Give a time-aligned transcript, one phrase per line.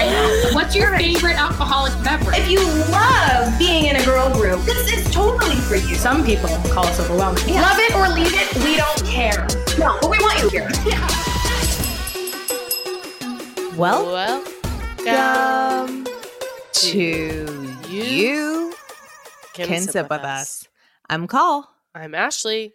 [0.00, 0.54] right.
[0.54, 2.38] What's your favorite alcoholic beverage?
[2.38, 5.94] If you love being in a girl group, this is totally for you.
[5.94, 7.54] Some people call us overwhelming.
[7.54, 9.46] Love it or leave it, we don't care.
[9.78, 10.68] No, but we want you here.
[13.76, 16.04] Well, Welcome
[16.72, 18.74] to you
[19.54, 20.68] can, sip with us.
[21.08, 21.66] I'm Call.
[21.94, 22.74] I'm Ashley.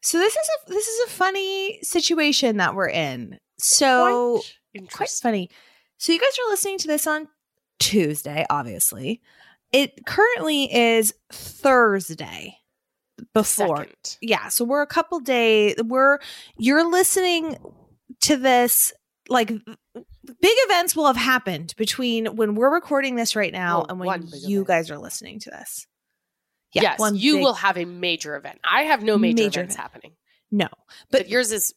[0.00, 3.38] So this is a this is a funny situation that we're in.
[3.58, 4.40] So
[4.72, 5.50] Quite quite funny.
[6.00, 7.28] So you guys are listening to this on
[7.78, 9.20] Tuesday, obviously.
[9.70, 12.56] It currently is Thursday
[13.34, 13.76] before.
[13.76, 14.16] Second.
[14.22, 16.18] Yeah, so we're a couple days we're
[16.56, 17.58] you're listening
[18.22, 18.94] to this
[19.28, 19.64] like big
[20.42, 24.62] events will have happened between when we're recording this right now Well, and when you
[24.62, 24.66] event.
[24.68, 25.86] guys are listening to this.
[26.72, 28.58] yes, one you big- will have a major event.
[28.64, 29.82] I have no major, Major events event.
[29.92, 30.12] happening,
[30.50, 30.68] No.
[31.10, 31.74] but, But yours is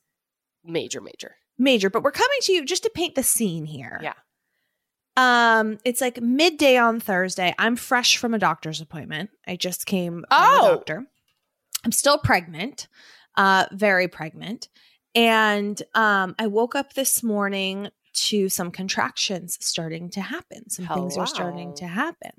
[0.63, 1.35] major, major.
[1.57, 3.99] Major, but we're coming to you just to paint the scene here.
[4.01, 4.13] Yeah.
[5.15, 7.53] Um, it's like midday on Thursday.
[7.59, 9.29] I'm fresh from a doctor's appointment.
[9.47, 10.61] I just came from Oh.
[10.69, 11.05] the doctor.
[11.85, 12.87] I'm still pregnant,
[13.37, 14.69] uh, very pregnant.
[15.13, 20.69] And um, I woke up this morning to some contractions starting to happen.
[20.69, 22.31] Some things are starting to happen.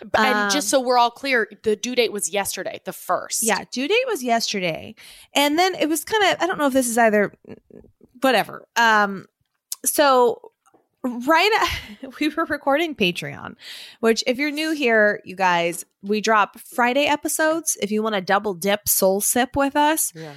[0.00, 3.42] And just Um, so we're all clear, the due date was yesterday, the first.
[3.42, 4.94] Yeah, due date was yesterday.
[5.34, 7.32] And then it was kind of I don't know if this is either
[8.20, 8.66] whatever.
[8.76, 9.26] Um
[9.84, 10.40] so
[11.02, 11.68] right
[12.20, 13.54] we were recording Patreon,
[14.00, 18.20] which if you're new here, you guys, we drop Friday episodes if you want to
[18.20, 20.12] double dip soul sip with us.
[20.14, 20.34] yeah.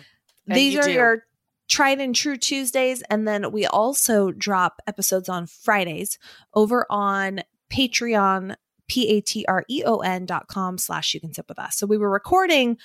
[0.47, 0.91] These you are do.
[0.91, 1.23] your
[1.69, 3.03] tried and true Tuesdays.
[3.09, 6.17] And then we also drop episodes on Fridays
[6.53, 8.55] over on Patreon,
[8.87, 11.77] P A T R E O N dot com slash you can sip with us.
[11.77, 12.77] So we were recording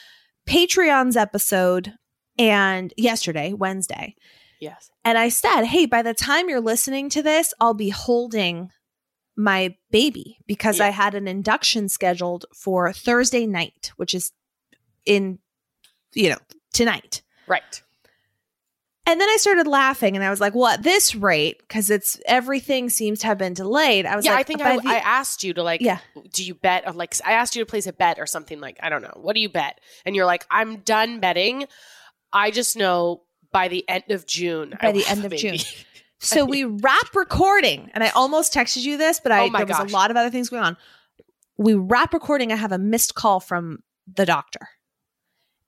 [0.46, 1.94] Patreon's episode
[2.38, 4.14] and yesterday, Wednesday.
[4.60, 4.90] Yes.
[5.04, 8.70] And I said, hey, by the time you're listening to this, I'll be holding
[9.36, 10.86] my baby because Yeah.
[10.86, 14.32] I had an induction scheduled for Thursday night, which is
[15.04, 15.38] in,
[16.14, 16.38] you know,
[16.72, 17.22] tonight.
[17.46, 17.82] Right.
[19.06, 22.18] And then I started laughing and I was like, well, at this rate, because it's
[22.24, 24.06] everything seems to have been delayed.
[24.06, 25.98] I was yeah, like, I think I, the- I asked you to like, Yeah.
[26.32, 26.84] do you bet?
[26.86, 29.12] Or like, I asked you to place a bet or something like, I don't know.
[29.16, 29.78] What do you bet?
[30.06, 31.66] And you're like, I'm done betting.
[32.32, 33.23] I just know
[33.54, 34.74] by the end of June.
[34.82, 35.34] By the end of.
[35.34, 35.58] June.
[36.18, 39.78] so we wrap recording, and I almost texted you this, but I Oh there was
[39.78, 39.90] gosh.
[39.90, 40.76] a lot of other things going on.
[41.56, 42.52] We wrap recording.
[42.52, 43.82] I have a missed call from
[44.12, 44.68] the doctor.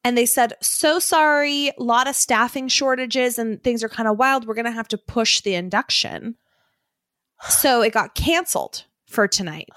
[0.02, 4.18] And they said, so sorry, a lot of staffing shortages and things are kind of
[4.18, 4.46] wild.
[4.46, 6.36] We're going to have to push the induction.
[7.48, 9.68] So it got canceled for tonight.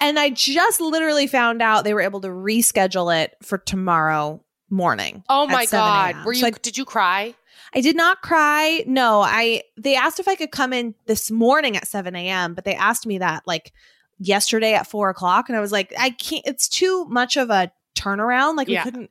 [0.00, 5.22] And I just literally found out they were able to reschedule it for tomorrow morning.
[5.28, 6.24] Oh my god!
[6.24, 6.52] Were So you?
[6.54, 7.34] I- did you cry?
[7.76, 8.84] I did not cry.
[8.86, 12.64] No, I they asked if I could come in this morning at 7 a.m., but
[12.64, 13.72] they asked me that like
[14.18, 15.48] yesterday at four o'clock.
[15.48, 18.56] And I was like, I can't, it's too much of a turnaround.
[18.56, 18.84] Like Yeah.
[18.84, 19.10] we couldn't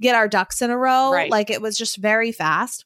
[0.00, 1.10] get our ducks in a row.
[1.12, 1.28] Right.
[1.30, 2.84] Like it was just very fast.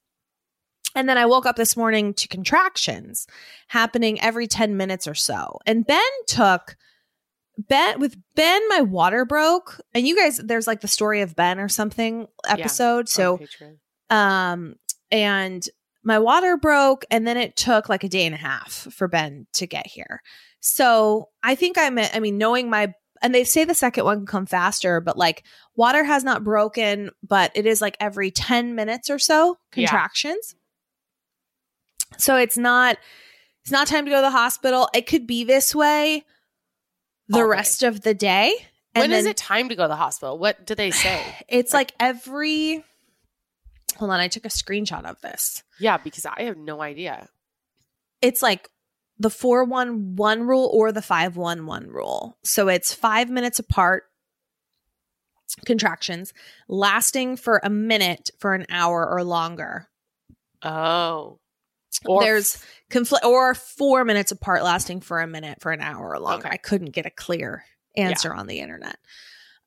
[0.95, 3.27] And then I woke up this morning to contractions
[3.69, 5.59] happening every 10 minutes or so.
[5.67, 6.75] And Ben took
[7.59, 9.81] Ben with Ben, my water broke.
[9.95, 13.09] And you guys, there's like the story of Ben or something episode.
[13.09, 13.39] So
[14.11, 14.77] um
[15.11, 15.69] and
[16.05, 19.47] my water broke and then it took like a day and a half for ben
[19.53, 20.23] to get here
[20.61, 24.27] so i think i'm i mean knowing my and they say the second one can
[24.27, 25.45] come faster but like
[25.77, 29.87] water has not broken but it is like every 10 minutes or so Yeah.
[29.89, 30.55] contractions
[32.17, 32.97] so it's not
[33.63, 36.25] it's not time to go to the hospital it could be this way
[37.29, 37.49] the All day.
[37.51, 38.55] rest of the day
[38.95, 40.39] when is then- it time to go to the hospital?
[40.39, 41.23] What do they say?
[41.49, 42.85] it's like every
[43.97, 47.29] hold on i took a screenshot of this yeah, because I have no idea.
[48.23, 48.69] it's like
[49.21, 52.37] the 411 rule or the 511 rule.
[52.45, 54.05] So it's five minutes apart,
[55.65, 56.33] contractions
[56.69, 59.89] lasting for a minute for an hour or longer.
[60.63, 61.39] Oh,
[62.07, 66.19] or There's conflict or four minutes apart lasting for a minute for an hour or
[66.19, 66.47] longer.
[66.47, 66.55] Okay.
[66.55, 67.65] I couldn't get a clear
[67.97, 68.99] answer on the internet.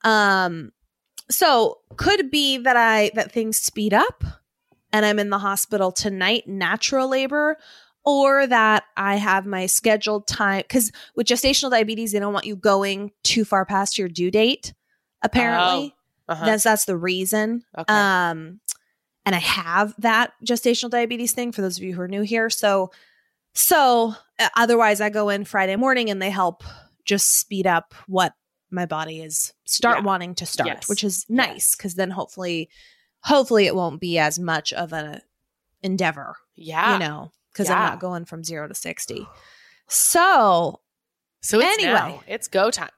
[0.04, 0.72] Um,
[1.30, 4.24] so could be that I that things speed up
[4.92, 7.58] and I'm in the hospital tonight, natural labor,
[8.04, 12.56] or that I have my scheduled time because with gestational diabetes, they don't want you
[12.56, 14.74] going too far past your due date.
[15.22, 15.96] Apparently,
[16.28, 16.46] uh-huh.
[16.46, 17.64] that's that's the reason.
[17.78, 17.94] okay.
[17.94, 18.60] Um,
[19.26, 22.50] and I have that gestational diabetes thing for those of you who are new here.
[22.50, 22.92] So,
[23.54, 26.64] so uh, otherwise, I go in Friday morning and they help
[27.06, 28.34] just speed up what
[28.70, 30.04] my body is start Yeah.
[30.06, 30.88] wanting to start, Yes.
[30.90, 32.70] which is nice because then hopefully,
[33.22, 35.22] hopefully it won't be as much of an
[35.84, 36.94] endeavor, yeah.
[36.94, 39.28] you know, because I'm not going from zero to sixty.
[39.88, 40.80] So
[41.42, 41.94] So it's Anyway.
[41.94, 42.24] now.
[42.28, 42.90] It's go time.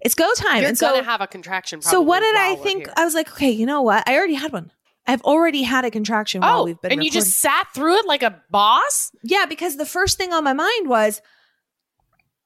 [0.00, 0.60] it's go time.
[0.60, 1.82] You're and gonna so, have a contraction.
[1.82, 2.88] so what did I think?
[2.96, 4.08] I was like, okay, you know what?
[4.08, 4.70] I already had one.
[5.06, 8.06] I've already had a contraction while Oh, we've been and you just sat through it
[8.06, 9.12] like a boss.
[9.22, 11.22] Yeah, because the first thing on my mind was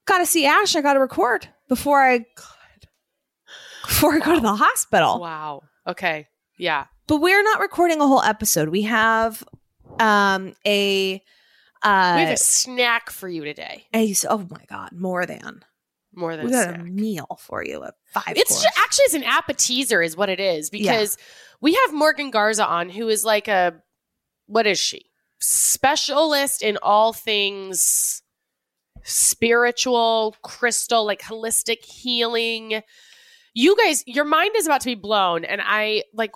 [0.05, 2.25] gotta see Ash, I gotta record before I
[3.87, 5.19] before I go to the hospital.
[5.19, 5.63] Wow.
[5.87, 6.27] Okay.
[6.57, 6.85] Yeah.
[7.07, 8.69] But we're not recording a whole episode.
[8.69, 9.43] We have
[9.99, 11.15] um a
[11.83, 13.85] uh we have a snack for you today.
[13.93, 15.63] a- oh my god, more than.
[16.13, 16.85] More than We a got a snack.
[16.85, 18.63] meal for you, a five It's course.
[18.63, 21.17] ju- actually it's an appetizer, is what it is, because
[21.61, 23.75] we have Morgan Garza on, who is like a
[24.47, 25.05] what is she?
[25.39, 28.21] Specialist in all things
[29.03, 32.81] spiritual, crystal, like holistic healing.
[33.53, 36.31] You guys, your mind is about to be blown, and I like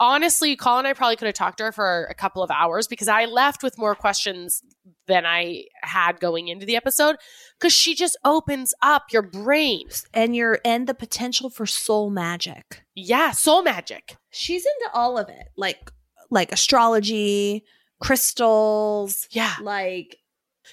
[0.00, 2.86] honestly, Colin and I probably could have talked to her for a couple of hours
[2.86, 4.62] because I left with more questions
[5.06, 7.16] than I had going into the episode
[7.58, 9.88] because she just opens up your brain.
[10.14, 12.82] and your and the potential for soul magic.
[12.94, 14.16] Yeah, soul magic.
[14.30, 15.48] She's into all of it.
[15.56, 15.90] Like
[16.30, 17.64] like astrology,
[18.00, 19.54] crystals, Yeah.
[19.60, 20.16] like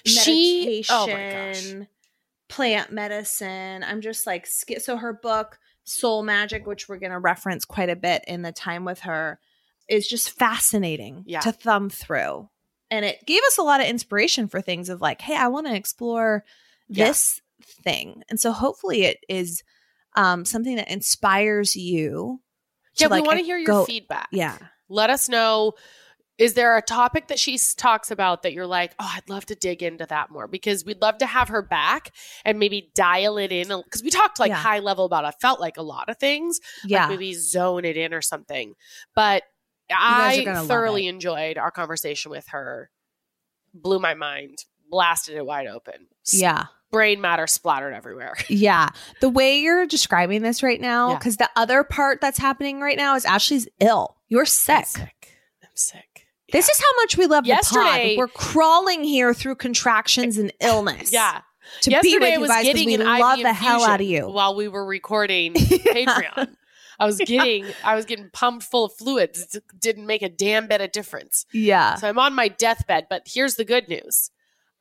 [0.04, 1.86] She meditation, oh my gosh.
[2.48, 3.84] plant medicine.
[3.84, 7.96] I'm just like so her book Soul Magic, which we're going to reference quite a
[7.96, 9.38] bit in the time with her,
[9.88, 11.40] is just fascinating Yeah.
[11.40, 12.48] to thumb through.
[12.90, 15.66] And it gave us a lot of inspiration for things of like, hey, I want
[15.66, 16.44] to explore
[16.88, 17.06] Yeah.
[17.06, 18.22] this thing.
[18.28, 19.62] And so hopefully it is
[20.16, 22.40] um, something that inspires you.
[22.96, 24.28] Yeah, like, we want to hear your go- feedback.
[24.30, 24.56] Yeah.
[24.88, 25.72] Let us know.
[26.36, 29.54] Is there a topic that she talks about that you're like, oh, I'd love to
[29.54, 30.48] dig into that more?
[30.48, 32.10] Because we'd love to have her back
[32.44, 33.68] and maybe dial it in.
[33.68, 34.56] Because we talked like Yeah.
[34.56, 36.60] high level about, I felt like a lot of things.
[36.84, 37.02] Yeah.
[37.02, 38.74] Like maybe zone it in or something.
[39.14, 39.44] But
[39.94, 42.90] I thoroughly enjoyed our conversation with her.
[43.72, 44.58] Blew my mind,
[44.90, 46.06] blasted it wide open.
[46.32, 46.64] Yeah.
[46.90, 48.34] Brain matter splattered everywhere.
[48.48, 48.88] Yeah.
[49.20, 51.18] The way you're describing this right now, Yeah.
[51.18, 54.16] because the other part that's happening right now is Ashley's ill.
[54.28, 54.86] You're I'm sick.
[54.86, 55.28] sick.
[55.62, 56.13] I'm sick.
[56.54, 58.18] This is how much we love Yesterday- the pod.
[58.18, 61.12] We're crawling here through contractions and illness.
[61.12, 61.40] Yeah.
[61.82, 64.06] To be with I you guys getting we an love IV the hell out of
[64.06, 64.28] you.
[64.28, 66.54] while we were recording Patreon.
[67.00, 69.54] I was getting I was getting pumped full of fluids.
[69.56, 71.44] It didn't make a damn bit of difference.
[71.52, 71.96] Yeah.
[71.96, 74.30] So I'm on my deathbed, but here's the good news.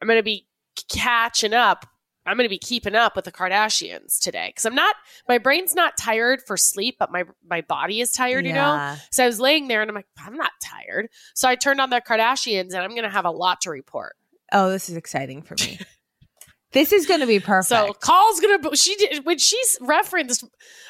[0.02, 0.46] I'm going to be
[0.90, 1.88] catching up.
[2.26, 4.96] I'm going to be keeping up with the Kardashians today cuz I'm not
[5.28, 8.74] my brain's not tired for sleep, but my my body is tired, you know?
[9.12, 11.10] So I was laying there and I'm like, I'm not tired.
[11.34, 14.16] So I turned on the Kardashians and I'm going to have a lot to report.
[14.52, 15.80] Oh, this is exciting for me.
[16.74, 17.70] this is going to be perfect.
[17.70, 18.76] So call's gonna.
[18.76, 20.44] She did when she's referenced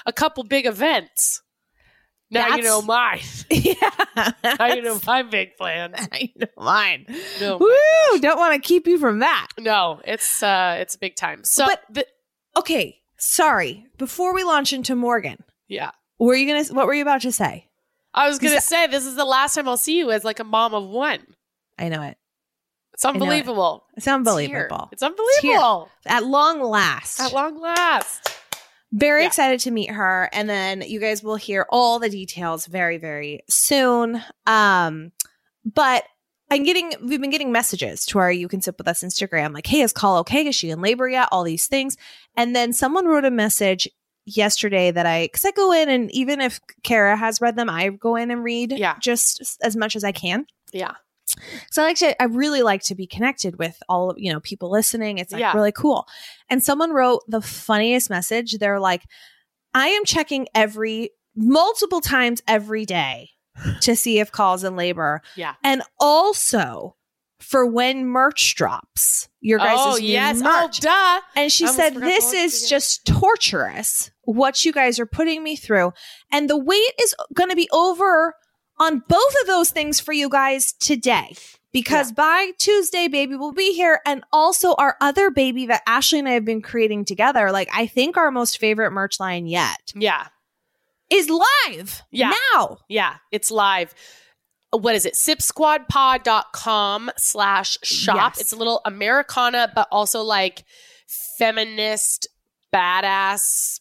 [0.05, 1.41] a couple big events.
[2.33, 3.19] Now you know mine.
[3.49, 3.89] yeah.
[4.43, 5.95] Now you know my big plans.
[6.11, 7.05] I know mine.
[7.39, 8.19] No, Woo!
[8.19, 9.47] Don't want to keep you from that.
[9.59, 11.41] no, it's uh, it's a big time.
[11.43, 12.07] So, But- the,
[12.57, 12.99] Okay.
[13.17, 13.85] Sorry.
[13.97, 16.65] Before we launch into Morgan, yeah, were you gonna?
[16.73, 17.69] What were you about to say?
[18.13, 20.43] I was gonna say this is the last time I'll see you as like a
[20.43, 21.19] mom of one.
[21.79, 22.17] I know it.
[22.93, 23.85] It's unbelievable.
[23.91, 24.89] It's It's unbelievable.
[24.91, 25.89] It's unbelievable.
[26.05, 27.19] At long last.
[27.19, 28.32] At long last.
[28.95, 29.27] Very Yeah.
[29.27, 30.29] excited to meet her.
[30.31, 34.21] And then you guys will hear all the details very, very soon.
[34.45, 35.11] Um,
[35.65, 36.03] but
[36.51, 39.65] I'm getting we've been getting messages to our you can sip with us Instagram, like,
[39.65, 40.45] hey, is call okay?
[40.45, 41.29] Is she in labor yet?
[41.31, 41.97] All these things.
[42.37, 43.87] And then someone wrote a message
[44.25, 47.89] yesterday that I because I go in and even if Kara has read them, I
[47.89, 48.95] go in and read Yeah.
[49.01, 50.45] just as much as I can.
[50.71, 50.91] Yeah.
[51.71, 54.39] So I like to, I really like to be connected with all of, you know,
[54.39, 55.17] people listening.
[55.17, 55.53] It's like Yeah.
[55.53, 56.05] really cool.
[56.49, 58.53] And someone wrote the funniest message.
[58.59, 59.03] They're like,
[59.73, 63.29] I am checking every multiple times every day
[63.81, 65.21] to see if calls in labor.
[65.35, 65.55] Yeah.
[65.63, 66.95] And also
[67.39, 70.41] for when merch drops, your guys' oh yes.
[70.41, 70.53] merch.
[70.55, 71.21] Oh duh.
[71.35, 75.91] And she said, This is forget." just torturous what you guys are putting me through.
[76.31, 78.35] And the wait is going to be over
[78.83, 81.35] on both of those things for you guys today.
[81.71, 83.99] Because by Tuesday, baby will be here.
[84.05, 87.51] And also our other baby that Ashley and I have been creating together.
[87.51, 90.27] Like, I think our most favorite merch line yet Yeah.
[91.09, 92.31] is live Yeah.
[92.53, 92.77] now.
[92.89, 93.95] Yeah, it's live.
[94.69, 95.15] What is it?
[95.15, 98.33] Sipsquadpod.com slash shop.
[98.35, 98.41] Yes.
[98.41, 100.65] It's a little Americana, but also like
[101.37, 102.27] feminist,
[102.73, 103.79] badass,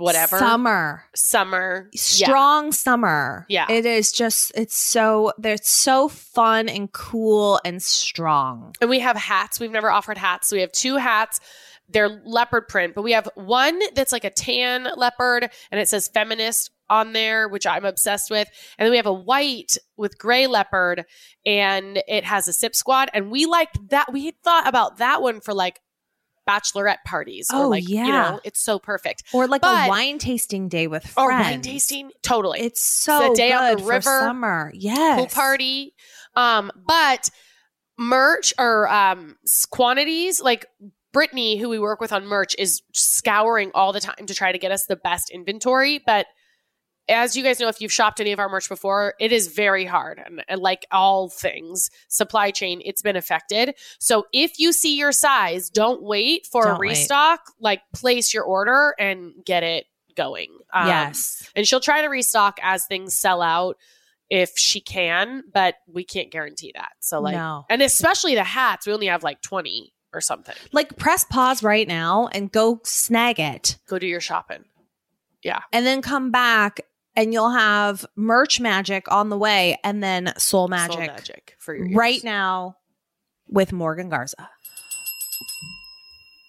[0.00, 0.38] whatever.
[0.38, 1.04] Summer.
[1.14, 1.90] Summer.
[1.92, 2.26] Yeah.
[2.26, 3.46] Strong summer.
[3.48, 3.70] Yeah.
[3.70, 8.74] It is just, it's so, they're so fun and cool and strong.
[8.80, 9.60] And we have hats.
[9.60, 10.48] We've never offered hats.
[10.48, 11.40] So we have two hats.
[11.88, 16.08] They're leopard print, but we have one that's like a tan leopard and it says
[16.08, 18.48] feminist on there, which I'm obsessed with.
[18.78, 21.04] And then we have a white with gray leopard
[21.44, 23.10] and it has a sip squad.
[23.12, 24.12] And we liked that.
[24.12, 25.80] We thought about that one for like
[26.48, 27.48] bachelorette parties.
[27.52, 28.06] Oh, or like, You yeah.
[28.06, 29.22] know, it's so perfect.
[29.32, 31.16] Or like But- a wine tasting day with friends.
[31.16, 32.10] Or wine tasting.
[32.22, 32.60] Totally.
[32.60, 34.72] It's so The day on the good for river, summer.
[34.74, 35.18] Yes.
[35.18, 35.94] pool party.
[36.36, 37.30] Um, but
[37.98, 39.36] merch or um
[39.70, 40.66] quantities, like
[41.12, 44.58] Brittany, who we work with on merch, is scouring all the time to try to
[44.58, 46.00] get us the best inventory.
[46.04, 46.26] But
[47.10, 49.84] as you guys know, if you've shopped any of our merch before, it is very
[49.84, 50.22] hard.
[50.24, 53.74] And, and like all things, supply chain, it's been affected.
[53.98, 56.88] So if you see your size, don't wait for Don't a wait.
[56.90, 57.40] restock.
[57.58, 59.86] Like place your order and get it
[60.16, 60.50] going.
[60.72, 61.50] Um, yes.
[61.54, 63.76] and she'll try to restock as things sell out
[64.28, 66.92] if she can, but we can't guarantee that.
[67.00, 67.64] So like no.
[67.68, 70.54] and especially the hats, we only have like 20 or something.
[70.72, 73.78] Like press pause right now and go snag it.
[73.88, 74.64] Go do your shopping.
[75.42, 75.60] Yeah.
[75.72, 76.80] And then come back
[77.16, 81.74] and you'll have merch magic on the way and then soul magic, Soul magic for
[81.74, 81.96] your ears.
[81.96, 82.76] right now
[83.48, 84.48] with Morgan Garza.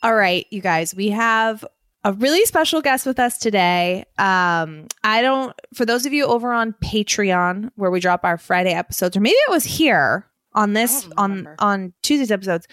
[0.03, 1.63] All right, you guys, we have
[2.03, 4.06] a really special guest with us today.
[4.18, 8.74] Um, I don't, for those of you over on Patreon where we drop our Friday
[8.74, 12.68] episodes, or maybe it was here on this on on Tuesday's episodes,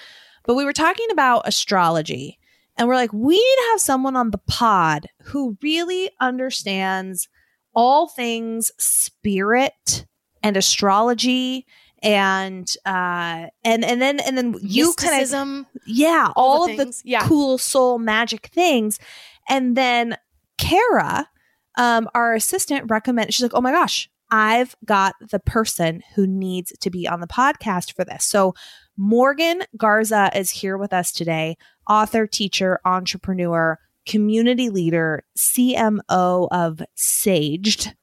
[0.45, 2.39] but we were talking about astrology,
[2.79, 7.29] and we're like, we need to have someone on the pod who really understands
[7.79, 10.05] all things spirit
[10.43, 11.65] and astrology
[12.03, 16.79] and uh and and then and then you kind of yeah all all, the of
[16.79, 17.03] the.
[17.05, 17.21] Yeah.
[17.29, 18.99] cool soul magic things
[19.49, 20.17] and then
[20.59, 21.29] kara
[21.77, 26.73] um our assistant recommended she's like oh my gosh i've got the person who needs
[26.81, 28.55] to be on the podcast for this so
[28.97, 31.57] morgan garza is here with us today
[31.89, 33.79] author teacher entrepreneur
[34.09, 37.95] community leader cmo of saged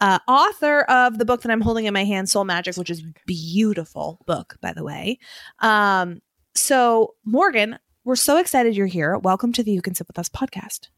[0.00, 3.00] uh, author of the book that I'm holding in my hand, Soul Magic, which is
[3.00, 5.18] a beautiful book, by the way.
[5.58, 6.20] Um,
[6.54, 9.18] so Morgan, we're so excited you're here.
[9.18, 10.88] Welcome to the You Can Sip With Us podcast.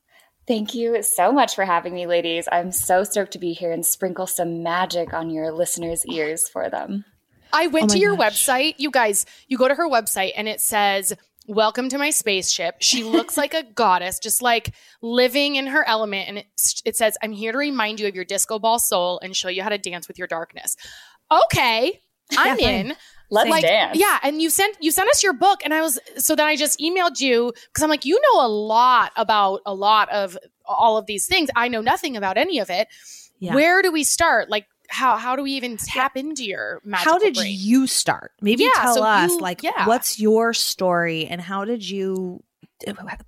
[0.46, 2.48] Thank you so much for having me, ladies.
[2.52, 6.70] I'm so stoked to be here and sprinkle some magic on your listeners' ears for
[6.70, 7.04] them.
[7.52, 8.46] I went Oh to your gosh.
[8.46, 8.74] website.
[8.78, 11.12] You guys, you go to her website and it says,
[11.48, 12.76] Welcome to my spaceship.
[12.80, 16.28] She looks like a goddess, just like living in her element.
[16.28, 16.46] And it,
[16.84, 19.62] it says, I'm here to remind you of your disco ball soul and show you
[19.62, 20.76] how to dance with your darkness.
[21.30, 22.00] Okay,
[22.38, 22.94] I'm Yeah, in.
[23.30, 23.98] Let's like dance.
[23.98, 26.54] yeah and you sent you sent us your book and i was so then i
[26.54, 30.98] just emailed you because i'm like you know a lot about a lot of all
[30.98, 32.88] of these things i know nothing about any of it
[33.40, 33.54] Yeah.
[33.54, 37.18] where do we start like how how do we even tap into your magical how
[37.18, 37.56] did brain?
[37.58, 38.32] you start?
[38.40, 39.86] Maybe Yeah, tell so us, you- like, yeah.
[39.86, 42.42] what's your story and how did you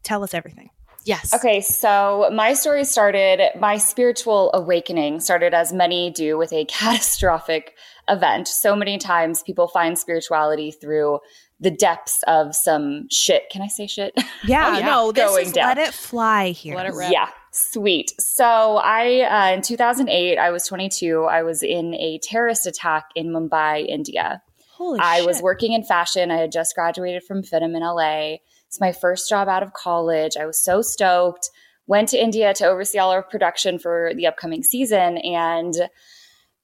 [0.03, 0.71] tell us everything?
[1.07, 6.65] yes Okay, so my story started, my spiritual awakening started as many do with a
[6.69, 7.75] catastrophic
[8.09, 8.49] event.
[8.49, 11.21] So many times people find spirituality through
[11.61, 13.49] the depths of some shit.
[13.51, 14.13] Can I say shit?
[14.47, 14.87] Yeah, Oh, yeah.
[14.87, 15.69] no, this Going is down.
[15.69, 16.75] let it fly here.
[16.75, 17.11] Let it rip.
[17.13, 18.13] Yeah, sweet.
[18.19, 21.25] So I, uh, in 2008, I was 22.
[21.25, 24.43] I was in a terrorist attack in Mumbai, India.
[24.77, 25.27] Holy I shit.
[25.27, 26.31] was working in fashion.
[26.31, 28.39] I had just graduated from FIDM in LA.
[28.67, 30.37] It's my first job out of college.
[30.37, 31.49] I was so stoked.
[31.87, 35.19] Went to India to oversee all our production for the upcoming season.
[35.19, 35.75] And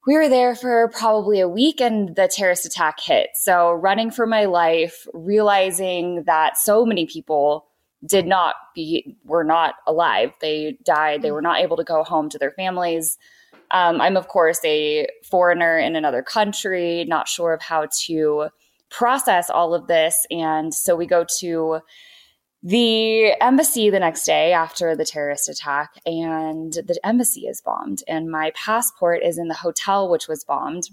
[0.07, 3.29] we were there for probably a week and the terrorist attack hit.
[3.35, 7.70] So running for my life, realizing that so many people
[8.05, 10.33] did not be were not alive.
[10.41, 11.23] They died.
[11.23, 13.19] They were not able to go home to their families.
[13.73, 18.49] Um, I'm of course a foreigner in another country, not sure of how to
[18.91, 21.81] process all of this, and so we go to
[22.63, 28.31] the embassy the next day after the terrorist attack, and the embassy is bombed, and
[28.31, 30.91] my passport is in the hotel which was bombed.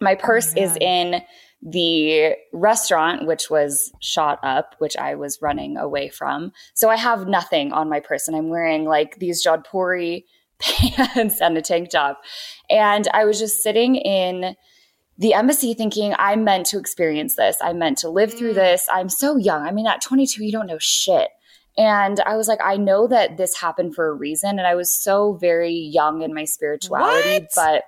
[0.00, 1.22] My purse is in
[1.62, 6.52] the restaurant which was shot up, which I was running away from.
[6.74, 8.34] So I have nothing on my person.
[8.34, 10.24] I'm wearing like these Jodhpuri
[10.58, 12.20] pants and a tank top.
[12.68, 14.56] And I was just sitting in
[15.18, 17.56] the embassy thinking, I'm meant to experience this.
[17.62, 18.56] I'm meant to live through Mm.
[18.56, 18.88] this.
[18.92, 19.62] I'm so young.
[19.66, 21.28] I mean, at 22, you don't know shit.
[21.78, 24.58] And I was like, I know that this happened for a reason.
[24.58, 27.48] And I was so very young in my spirituality, What?
[27.54, 27.84] but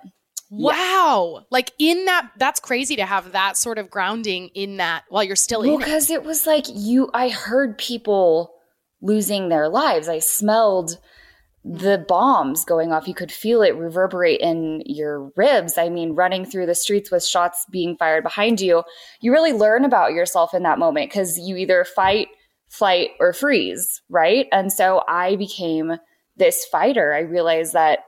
[0.51, 5.23] wow like in that that's crazy to have that sort of grounding in that while
[5.23, 8.55] you're still in it because it was like you, I heard people
[9.01, 10.09] losing their lives.
[10.09, 10.97] I smelled
[11.63, 13.07] the bombs going off.
[13.07, 15.77] You could feel it reverberate in your ribs.
[15.77, 18.83] I mean, running through the streets with shots being fired behind you,
[19.21, 22.27] you really learn about yourself in that moment because you either fight,
[22.69, 24.47] flight, or freeze, right?
[24.51, 25.97] And so I became
[26.37, 27.13] this fighter.
[27.13, 27.99] I realized that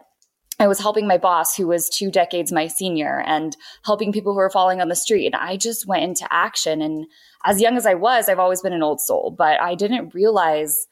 [0.60, 4.40] I was helping my boss, who was two decades my senior, and helping people who
[4.40, 5.28] were falling on the street.
[5.28, 6.82] And I just went into action.
[6.82, 7.06] And
[7.46, 10.88] as young as I was, I've always been an old soul, but I didn't realize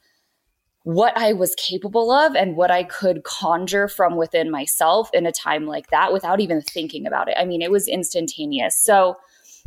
[0.84, 5.32] what I was capable of and what I could conjure from within myself in a
[5.32, 7.36] time like that without even thinking about it.
[7.40, 8.80] I mean, it was instantaneous.
[8.84, 9.18] So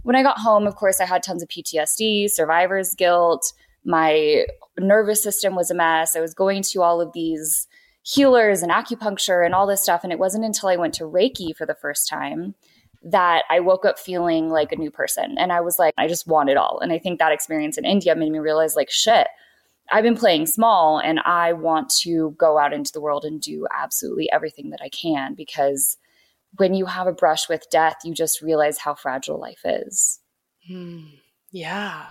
[0.05, 3.53] when I got home, of course, I had tons of PTSD, survivor's guilt.
[3.85, 4.47] My
[4.79, 6.15] nervous system was a mess.
[6.15, 7.67] I was going to all of these
[8.09, 10.03] healers and acupuncture and all this stuff.
[10.03, 12.55] And it wasn't until I went to Reiki for the first time
[13.03, 15.37] that I woke up feeling like a new person.
[15.39, 16.81] And I was like, I just want it all.
[16.81, 19.29] And I think that experience in India made me realize, like, shit,
[19.91, 23.67] I've been playing small and I want to go out into the world and do
[23.73, 25.99] absolutely everything that I can because
[26.57, 30.19] when you have a brush with death, you just realize how fragile life is.
[30.71, 31.19] Mm,
[31.53, 32.07] yeah.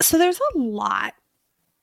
[0.00, 1.14] So there's a lot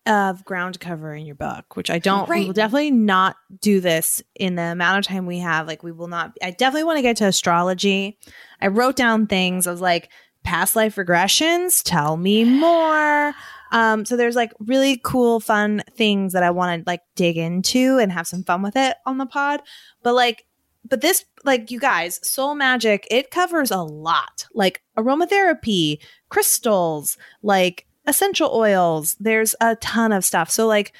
[0.06, 2.42] of ground cover in your book, which I don't, Right.
[2.42, 5.66] we will definitely not do this in the amount of time we have.
[5.68, 8.18] Like, we will not, I definitely want to get to astrology.
[8.62, 9.66] I wrote down things.
[9.66, 10.10] I was like,
[10.44, 13.34] past life regressions, tell me more.
[13.72, 17.98] Um, so there's like really cool, fun things that I want to like dig into
[17.98, 19.62] and have some fun with it on the pod.
[20.04, 20.46] But like,
[20.86, 27.88] but this, like, you guys, soul magic, it covers a lot like aromatherapy, crystals, like
[28.06, 29.16] essential oils.
[29.20, 30.50] There's a ton of stuff.
[30.50, 30.94] So, like,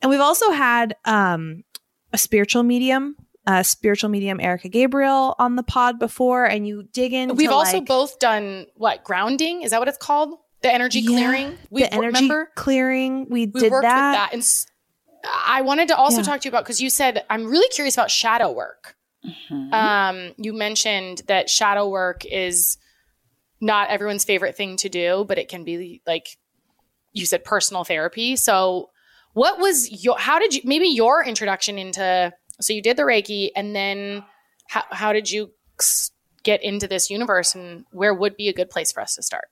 [0.00, 1.64] and we've also had um,
[2.12, 7.12] a spiritual medium, a spiritual medium Erica Gabriel on the pod before, and you dig
[7.12, 7.34] in.
[7.36, 9.62] We've also like, both done what grounding?
[9.62, 10.34] Is that what it's called?
[10.62, 11.58] The energy Yeah, clearing.
[11.70, 13.26] We the energy remember clearing.
[13.28, 14.10] We, we did worked that.
[14.10, 14.66] with that, and s-
[15.24, 16.22] I wanted to also Yeah.
[16.24, 18.96] talk to you about because you said I'm really curious about shadow work.
[19.50, 19.72] Mhm.
[19.72, 22.76] Um, you mentioned that shadow work is
[23.62, 26.36] not everyone's favorite thing to do, but it can be like
[27.12, 28.36] you said personal therapy.
[28.36, 28.90] So,
[29.34, 30.18] what was your?
[30.18, 30.60] How did you?
[30.64, 32.32] Maybe your introduction into.
[32.60, 34.24] So you did the Reiki, and then
[34.68, 35.52] how how did you
[36.42, 39.44] get into this universe, and where would be a good place for us to start?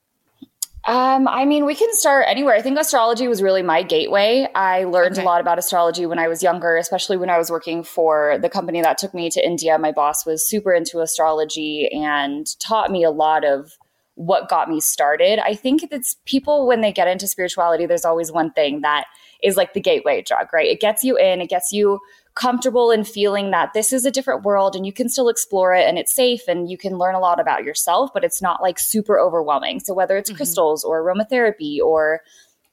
[0.87, 2.55] Um, I mean, we can start anywhere.
[2.55, 4.49] I think astrology was really my gateway.
[4.55, 5.23] I learned Okay.
[5.23, 8.49] a lot about astrology when I was younger, especially when I was working for the
[8.49, 9.79] company that took me to India.
[9.79, 13.73] My boss was super into astrology and taught me a lot of
[14.21, 15.39] what got me started.
[15.39, 19.07] I think it's people when they get into spirituality, there's always one thing that
[19.43, 20.69] is like the gateway drug, right?
[20.69, 21.99] It gets you in, it gets you
[22.35, 25.89] comfortable in feeling that this is a different world and you can still explore it
[25.89, 28.79] and it's safe and you can learn a lot about yourself, but it's not like
[28.79, 29.81] super overwhelming.
[29.81, 30.37] So whether it's Mhm.
[30.37, 32.21] crystals or aromatherapy or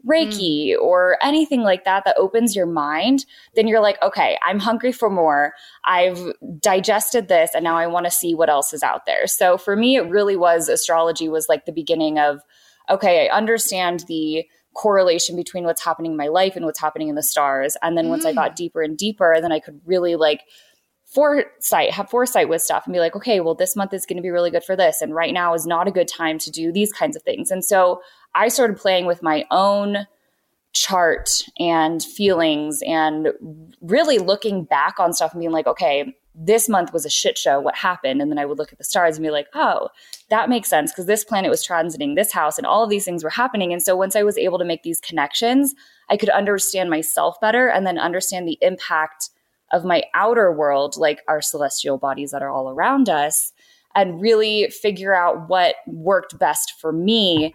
[0.05, 4.91] Reiki or anything like that that opens your mind, then you're like, okay, I'm hungry
[4.91, 5.53] for more.
[5.85, 6.19] I've
[6.59, 9.27] digested this and now I want to see what else is out there.
[9.27, 12.41] So for me, it really was astrology was like the beginning of,
[12.89, 17.15] okay, I understand the correlation between what's happening in my life and what's happening in
[17.15, 17.75] the stars.
[17.81, 18.35] And then once I Mm.
[18.35, 20.43] got deeper and deeper, then I could really like
[21.07, 24.23] foresight, have foresight with stuff and be like, okay, well, this month is going to
[24.23, 25.01] be really good for this.
[25.01, 27.49] And right now is not a good time to do these kinds of things.
[27.49, 28.01] And so
[28.35, 30.05] I started playing with my own
[30.73, 33.29] chart and feelings and
[33.81, 37.59] really looking back on stuff and being like, okay, this month was a shit show.
[37.59, 38.21] What happened?
[38.21, 39.89] And then I would look at the stars and be like, oh,
[40.29, 43.23] that makes sense because this planet was transiting this house and all of these things
[43.23, 43.73] were happening.
[43.73, 45.73] And so once I was able to make these connections,
[46.09, 49.31] I could understand myself better and then understand the impact
[49.71, 53.51] of my outer world, like our celestial bodies that are all around us,
[53.95, 57.53] and really figure out what worked best for me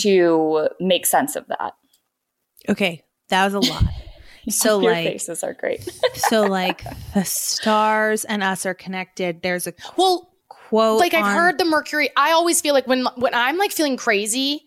[0.00, 1.74] to make sense of that.
[2.68, 3.84] Okay, that was a lot.
[4.48, 5.82] So Your like, faces are great.
[6.14, 9.42] so like the stars and us are connected.
[9.42, 11.00] There's a Well, quote.
[11.00, 12.10] like I've on- heard the Mercury.
[12.16, 14.65] I always feel like when when I'm like feeling crazy,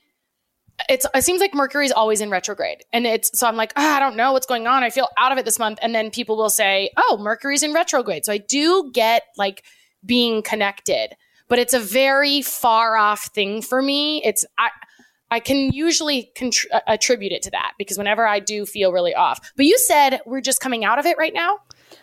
[0.88, 4.00] it's it seems like Mercury's always in retrograde, and it's so I'm like ah, I
[4.00, 4.84] don't know what's going on.
[4.84, 7.74] I feel out of it this month, and then people will say, oh, Mercury's in
[7.74, 8.26] retrograde.
[8.26, 9.64] So I do get like
[10.06, 11.16] being connected,
[11.48, 14.24] but it's a very far off thing for me.
[14.24, 14.70] It's I.
[15.32, 19.14] I can usually contr- uh, attribute it to that because whenever I do feel really
[19.14, 19.40] off.
[19.56, 21.60] But you said we're just coming out of it right now.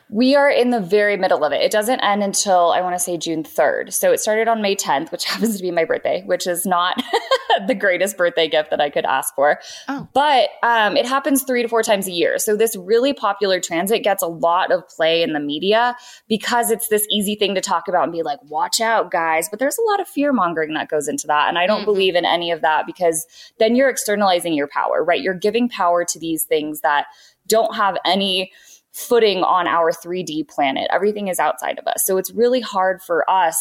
[0.08, 1.60] We are in the very middle of it.
[1.62, 3.92] It doesn't end until I want to say June 3rd.
[3.92, 7.02] So it started on May 10th, which happens to be my birthday, which is not
[7.66, 9.58] the greatest birthday gift that I could ask for.
[9.88, 10.06] Oh.
[10.14, 12.38] But um, it happens three to four times a year.
[12.38, 15.96] So this really popular transit gets a lot of play in the media
[16.28, 19.48] because it's this easy thing to talk about and be like, watch out, guys.
[19.48, 21.48] But there's a lot of fear mongering that goes into that.
[21.48, 21.86] And I don't Mhm.
[21.86, 23.26] believe in any of that because
[23.58, 25.20] then you're externalizing your power, right?
[25.20, 27.06] You're giving power to these things that
[27.48, 28.52] don't have any
[28.96, 30.88] footing on our 3D planet.
[30.90, 32.02] Everything is outside of us.
[32.06, 33.58] So it's really hard for us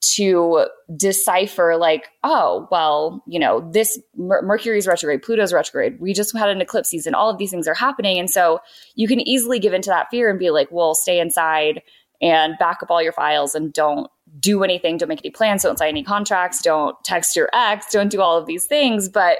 [0.00, 6.36] to decipher like oh well you know this Mer- mercury's retrograde pluto's retrograde we just
[6.36, 8.60] had an eclipse season all of these things are happening and so
[8.94, 11.82] you can easily give into that fear and be like well stay inside
[12.22, 15.80] and back up all your files and don't do anything don't make any plans don't
[15.80, 19.38] sign any contracts don't text your ex don't do all of these things but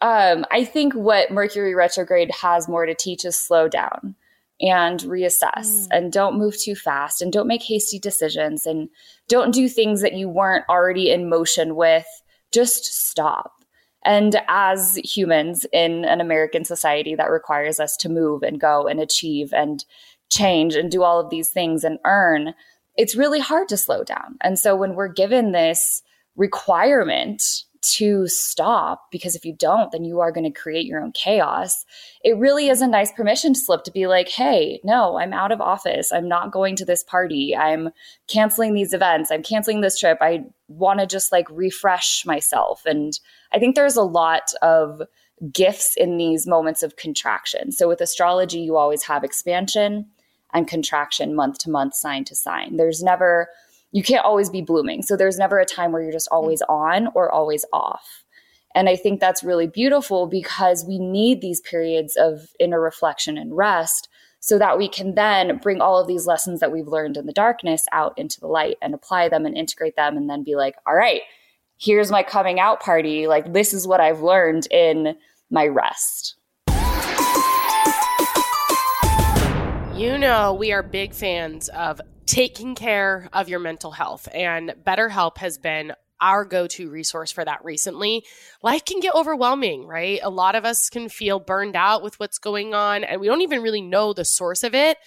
[0.00, 4.14] um, i think what mercury retrograde has more to teach is slow down
[4.60, 5.88] and reassess mm.
[5.90, 8.88] and don't move too fast and don't make hasty decisions and
[9.28, 12.06] don't do things that you weren't already in motion with.
[12.52, 13.52] Just stop.
[14.04, 19.00] And as humans in an American society that requires us to move and go and
[19.00, 19.84] achieve and
[20.30, 22.54] change and do all of these things and earn,
[22.96, 24.36] it's really hard to slow down.
[24.40, 26.02] And so when we're given this
[26.36, 27.42] requirement
[27.82, 31.84] to stop because if you don't then you are going to create your own chaos.
[32.24, 35.60] It really is a nice permission slip to be like hey no i'm out of
[35.60, 36.12] office.
[36.12, 37.56] I'm not going to this party.
[37.56, 37.90] I'm
[38.26, 39.30] canceling these events.
[39.30, 40.18] I'm canceling this trip.
[40.20, 42.82] I want to just like refresh myself.
[42.86, 43.18] And
[43.52, 45.02] i think there's a lot of
[45.52, 47.72] gifts in these moments of contraction.
[47.72, 50.06] So with astrology you always have expansion
[50.52, 52.76] and contraction month to month sign to sign.
[52.76, 53.48] There's never
[53.92, 55.02] you can't always be blooming.
[55.02, 56.36] So there's never a time where you're just mm.
[56.36, 58.24] always on or always off.
[58.74, 63.56] And I think that's really beautiful because we need these periods of inner reflection and
[63.56, 64.08] rest
[64.40, 67.32] so that we can then bring all of these lessons that we've learned in the
[67.32, 70.76] darkness out into the light and apply them and integrate them and then be like,
[70.86, 71.22] all right,
[71.78, 73.26] here's my coming out party.
[73.26, 75.16] Like, this is what I've learned in
[75.50, 76.36] my rest.
[79.96, 84.28] You know, we are big fans of taking care of your mental health.
[84.32, 88.24] And BetterHelp has been our go to resource for that recently.
[88.62, 90.20] Life can get overwhelming, right?
[90.22, 93.40] A lot of us can feel burned out with what's going on, and we don't
[93.40, 94.98] even really know the source of it.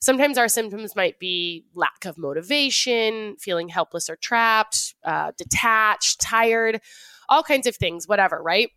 [0.00, 6.80] Sometimes our symptoms might be lack of motivation, feeling helpless or trapped, uh, detached, tired,
[7.28, 8.70] all kinds of things, whatever, right?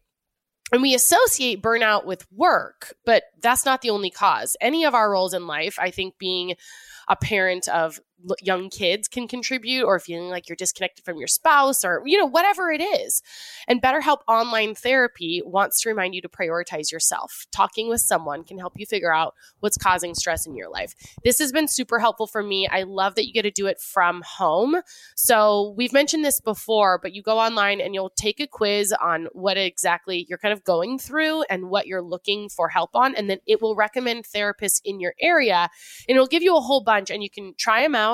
[0.71, 4.55] And we associate burnout with work, but that's not the only cause.
[4.61, 6.55] Any of our roles in life, I think being
[7.07, 7.99] a parent of
[8.41, 12.25] young kids can contribute or feeling like you're disconnected from your spouse or you know
[12.25, 13.21] whatever it is.
[13.67, 17.45] And betterhelp online therapy wants to remind you to prioritize yourself.
[17.51, 20.93] Talking with someone can help you figure out what's causing stress in your life.
[21.23, 22.67] This has been super helpful for me.
[22.67, 24.77] I love that you get to do it from home.
[25.15, 29.27] So we've mentioned this before but you go online and you'll take a quiz on
[29.33, 33.29] what exactly you're kind of going through and what you're looking for help on and
[33.29, 35.69] then it will recommend therapists in your area
[36.07, 38.10] and it'll give you a whole bunch and you can try them out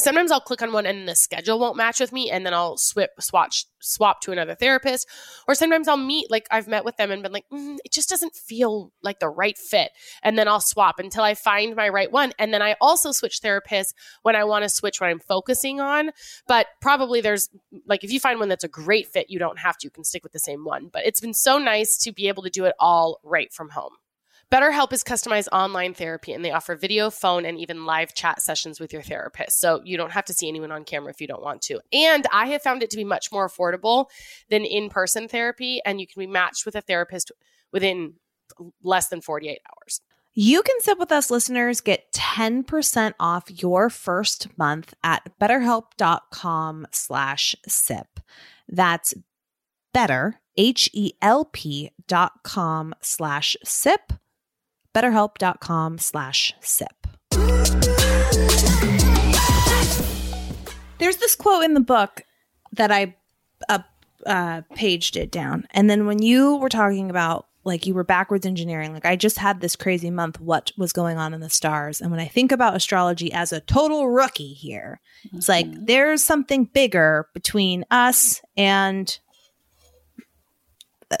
[0.00, 2.76] sometimes I'll click on one and the schedule won't match with me and then I'll
[2.76, 5.08] swip swatch swap to another therapist.
[5.46, 8.08] Or sometimes I'll meet like I've met with them and been like mm, it just
[8.08, 9.92] doesn't feel like the right fit.
[10.22, 12.32] And then I'll swap until I find my right one.
[12.38, 16.10] And then I also switch therapists when I want to switch what I'm focusing on.
[16.46, 17.48] But probably there's
[17.86, 19.86] like if you find one that's a great fit you don't have to.
[19.86, 20.88] You can stick with the same one.
[20.92, 23.92] But it's been so nice to be able to do it all right from home
[24.50, 28.80] BetterHelp is customized online therapy and they offer video, phone, and even live chat sessions
[28.80, 29.60] with your therapist.
[29.60, 31.80] So you don't have to see anyone on camera if you don't want to.
[31.92, 34.06] And I have found it to be much more affordable
[34.48, 37.30] than in person therapy, and you can be matched with a therapist
[37.72, 38.14] within
[38.82, 40.00] less than 48 hours.
[40.34, 47.54] You can sip with us listeners get 10% off your first month at betterhelp.com slash
[47.68, 48.20] sip.
[48.68, 49.14] That's
[49.92, 54.12] better, H-E-L-P dot com slash sip
[54.94, 57.06] betterhelp.com slash sip.
[60.98, 62.22] There's this quote in the book
[62.72, 63.16] that I
[63.68, 63.80] uh,
[64.26, 65.66] uh, paged it down.
[65.70, 69.38] And then when you were talking about like you were backwards engineering, like I just
[69.38, 72.00] had this crazy month, what was going on in the stars.
[72.00, 75.38] And when I think about astrology as a total rookie here, mm-hmm.
[75.38, 75.84] it's like mm-hmm.
[75.84, 79.18] there's something bigger between us and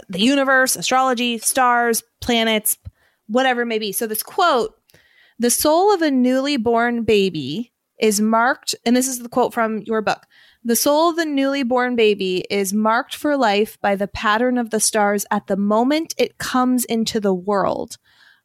[0.08, 2.78] the universe, astrology, stars, planets,
[3.30, 3.92] whatever it may be.
[3.92, 4.76] So this quote,
[5.38, 9.78] the soul of a newly born baby is marked, and this is the quote from
[9.82, 10.26] your book.
[10.64, 14.70] The soul of the newly born baby is marked for life by the pattern of
[14.70, 17.96] the stars at the moment it comes into the world,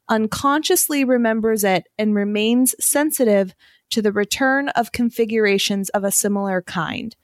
[0.08, 3.54] unconsciously remembers it, and remains sensitive
[3.90, 7.16] to the return of configurations of a similar kind.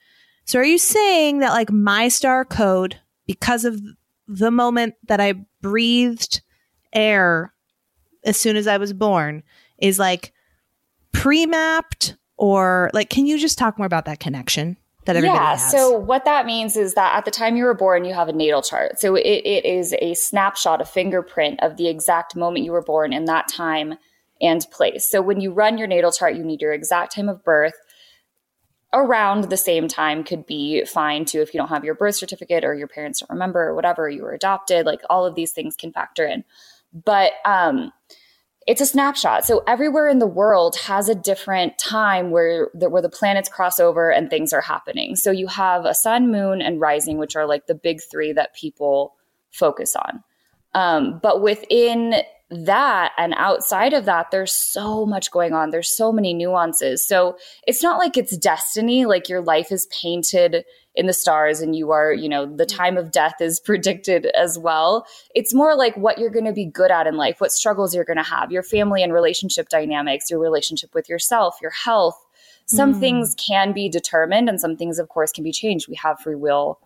[0.44, 3.80] So, are you saying that, like, my star code, because of
[4.28, 6.42] the moment that I breathed
[6.92, 7.51] air
[8.24, 9.42] as soon as I was born
[9.78, 10.32] is like
[11.12, 15.60] pre-mapped or like can you just talk more about that connection that everybody has?
[15.60, 15.70] yeah, has?
[15.70, 18.32] So what that means is that at the time you were born, you have a
[18.32, 19.00] natal chart.
[19.00, 23.12] So it, it is a snapshot, a fingerprint of the exact moment you were born
[23.12, 23.94] in that time
[24.40, 25.08] and place.
[25.08, 27.74] So when you run your natal chart, you need your exact time of birth,
[28.92, 32.64] around the same time could be fine too if you don't have your birth certificate
[32.64, 35.74] or your parents don't remember or whatever you were adopted like all of these things
[35.74, 36.44] can factor in
[36.92, 37.90] but um
[38.72, 39.44] it's a snapshot.
[39.44, 43.78] So everywhere in the world has a different time where the, where the planets cross
[43.78, 45.14] over and things are happening.
[45.14, 48.54] So you have a sun, moon, and rising, which are like the big three that
[48.54, 49.14] people
[49.50, 50.24] focus on.
[50.72, 55.68] Um, but within that and outside of that, there's so much going on.
[55.68, 57.06] There's so many nuances.
[57.06, 61.74] So it's not like it's destiny, like your life is painted in the stars and
[61.74, 65.06] you are, you know, the time of death is predicted as well.
[65.34, 68.04] It's more like what you're going to be good at in life, what struggles you're
[68.04, 72.18] going to have, your family and relationship dynamics, your relationship with yourself, your health.
[72.66, 73.00] Some mm.
[73.00, 75.88] things can be determined and some things, of course, can be changed.
[75.88, 76.78] We have free will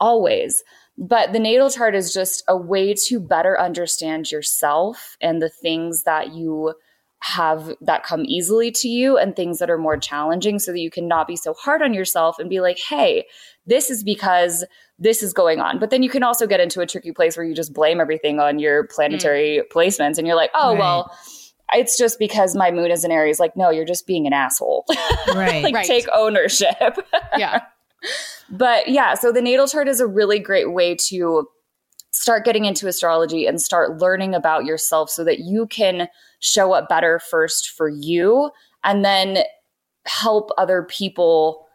[0.00, 0.64] always.
[0.98, 6.02] But the natal chart is just a way to better understand yourself and the things
[6.04, 6.74] that you
[7.20, 10.90] have that come easily to you and things that are more challenging so that you
[10.90, 13.26] can not be so hard on yourself and be like, hey,
[13.66, 14.64] this is because
[14.98, 15.78] this is going on.
[15.78, 18.40] But then you can also get into a tricky place where you just blame everything
[18.40, 19.72] on your planetary mm.
[19.72, 20.78] placements and you're like, oh, right.
[20.78, 21.14] well,
[21.74, 23.38] it's just because my moon is in Aries.
[23.38, 24.84] Like, no, you're just being an asshole.
[25.28, 25.62] Right.
[25.62, 25.86] like, right.
[25.86, 26.98] take ownership.
[27.36, 27.60] yeah.
[28.52, 31.48] But yeah, so the natal chart is a really great way to
[32.20, 36.06] start getting into astrology and start learning about yourself so that you can
[36.40, 38.50] show up better first for you
[38.84, 39.38] and then
[40.04, 41.66] help other people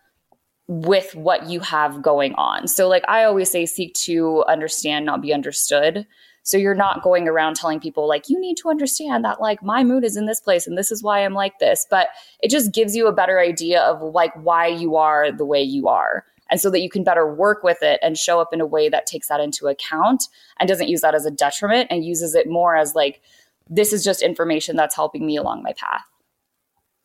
[0.67, 2.67] with what you have going on.
[2.67, 6.05] So, like I always say, seek to understand, not be understood.
[6.43, 9.83] So, you're not going around telling people, like, you need to understand that, like, my
[9.83, 11.87] mood is in this place and this is why I'm like this.
[11.89, 12.09] But
[12.43, 15.87] it just gives you a better idea of, like, why you are the way you
[15.87, 18.65] are and so that you can better work with it and show up in a
[18.65, 20.27] way that takes that into account
[20.59, 23.21] and doesn't use that as a detriment and uses it more as like
[23.69, 26.05] this is just information that's helping me along my path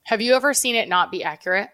[0.04, 1.70] have you ever seen it not be accurate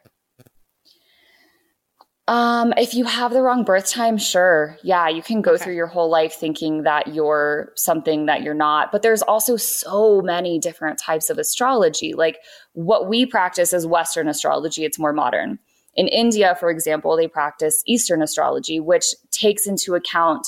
[2.29, 4.76] um, if you have the wrong birth time, sure.
[4.83, 5.62] Yeah, you can go okay.
[5.62, 8.90] through your whole life thinking that you're something that you're not.
[8.90, 12.14] But there's also so many different types of astrology.
[12.14, 12.38] Like
[12.72, 15.61] what we practice is Western astrology, it's more modern.
[15.96, 20.46] In India, for example, they practice Eastern astrology, which takes into account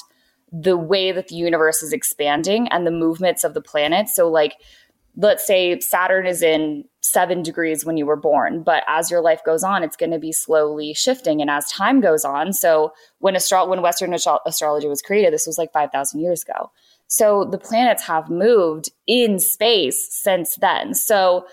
[0.52, 4.14] the way that the universe is expanding and the movements of the planets.
[4.14, 4.56] So, like,
[5.16, 9.40] let's say Saturn is in seven degrees when you were born, but as your life
[9.44, 11.40] goes on, it's going to be slowly shifting.
[11.40, 15.46] And as time goes on, so when astro- when Western astro- astrology was created, this
[15.46, 16.70] was like five thousand years ago.
[17.08, 20.94] So the planets have moved in space since then.
[20.94, 21.46] So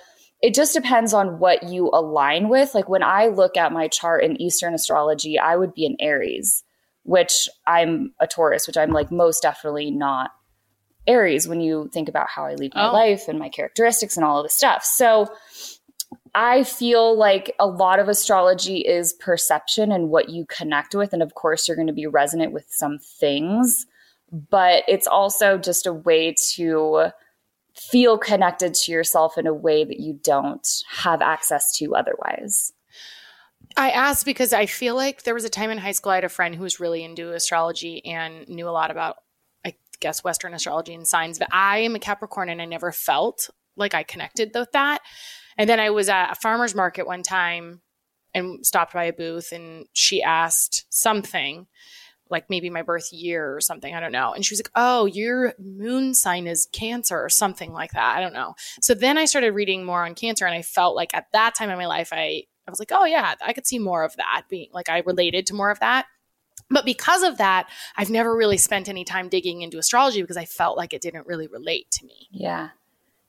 [0.45, 2.75] it just depends on what you align with.
[2.75, 6.63] Like when I look at my chart in Eastern astrology, I would be an Aries,
[7.01, 10.29] which I'm a Taurus, which I'm like most definitely not
[11.08, 12.93] Aries when you think about how I lead my oh.
[12.93, 14.84] life and my characteristics and all of the stuff.
[14.84, 15.34] So
[16.36, 21.12] I feel like a lot of astrology is perception and what you connect with.
[21.12, 23.88] And of course, you're going to be resonant with some things,
[24.31, 27.10] but it's also just a way to
[27.75, 32.71] feel connected to yourself in a way that you don't have access to otherwise.
[33.75, 36.23] I asked because I feel like there was a time in high school I had
[36.23, 39.17] a friend who was really into astrology and knew a lot about,
[39.65, 41.39] I guess, Western astrology and signs.
[41.39, 45.01] But I am a Capricorn and I never felt like I connected with that.
[45.57, 47.81] And then I was at a farmer's market one time
[48.33, 51.67] and stopped by a booth and she asked something
[52.29, 53.93] like maybe my birth year or something.
[53.93, 54.33] I don't know.
[54.33, 58.17] And she was like, Oh, your moon sign is Cancer or something like that.
[58.17, 58.55] I don't know.
[58.81, 61.69] So then I started reading more on Cancer and I felt like at that time
[61.69, 64.43] in my life, I, I was like, Oh, yeah, I could see more of that
[64.49, 66.07] being like I related to more of that.
[66.69, 70.45] But because of that, I've never really spent any time digging into astrology because I
[70.45, 72.27] felt like it didn't really relate to me.
[72.31, 72.69] Yeah.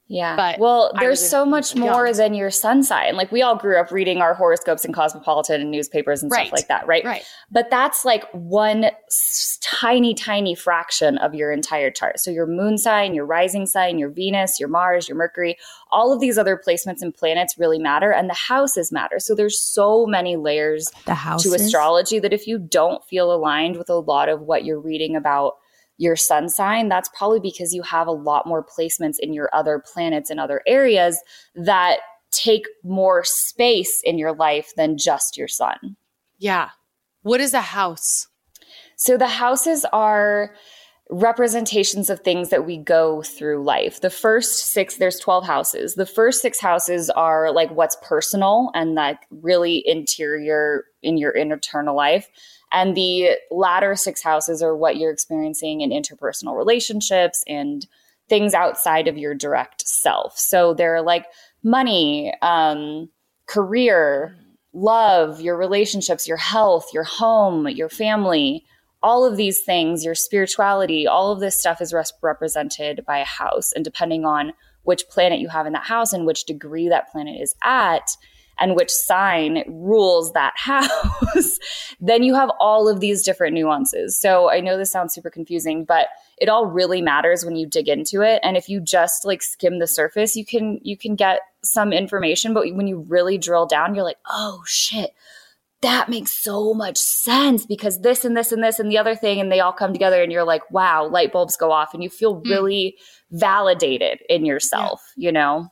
[0.08, 0.36] Yeah.
[0.36, 2.16] But well, there's so much more young.
[2.16, 3.16] than your sun sign.
[3.16, 6.46] Like we all grew up reading our horoscopes in Cosmopolitan and newspapers and right.
[6.46, 7.04] stuff like that, right?
[7.04, 7.24] Right.
[7.50, 12.20] But that's like one s- tiny, tiny fraction of your entire chart.
[12.20, 15.58] So your moon sign, your rising sign, your Venus, your Mars, your Mercury,
[15.90, 19.18] all of these other placements and planets really matter, and the houses matter.
[19.18, 23.90] So there's so many layers the to astrology that if you don't feel aligned with
[23.90, 25.56] a lot of what you're reading about
[25.98, 29.82] your sun sign, that's probably because you have a lot more placements in your other
[29.92, 31.20] planets and other areas
[31.54, 31.98] that
[32.30, 35.96] take more space in your life than just your sun.
[36.38, 36.70] Yeah.
[37.22, 38.28] What is a house?
[38.96, 40.54] So the houses are
[41.10, 44.00] representations of things that we go through life.
[44.00, 45.94] The first six, there's 12 houses.
[45.94, 51.94] The first six houses are like what's personal and like really interior in your internal
[51.94, 52.28] life.
[52.72, 57.86] And the latter six houses are what you're experiencing in interpersonal relationships and
[58.28, 60.36] things outside of your direct self.
[60.36, 61.26] So they're like
[61.62, 63.08] money, um,
[63.46, 64.36] career,
[64.72, 68.64] love, your relationships, your health, your home, your family,
[69.02, 73.24] all of these things, your spirituality, all of this stuff is res- represented by a
[73.24, 73.72] house.
[73.72, 74.52] And depending on
[74.82, 78.08] which planet you have in that house and which degree that planet is at,
[78.58, 81.58] and which sign rules that house,
[82.00, 84.18] then you have all of these different nuances.
[84.18, 87.88] So I know this sounds super confusing, but it all really matters when you dig
[87.88, 88.40] into it.
[88.42, 92.54] And if you just like skim the surface, you can you can get some information,
[92.54, 95.10] but when you really drill down, you're like, "Oh shit."
[95.82, 99.40] That makes so much sense because this and this and this and the other thing,
[99.40, 102.08] and they all come together, and you're like, wow, light bulbs go off, and you
[102.08, 102.48] feel hmm.
[102.50, 103.38] really mm.
[103.38, 105.26] validated in yourself, yeah.
[105.26, 105.70] you know?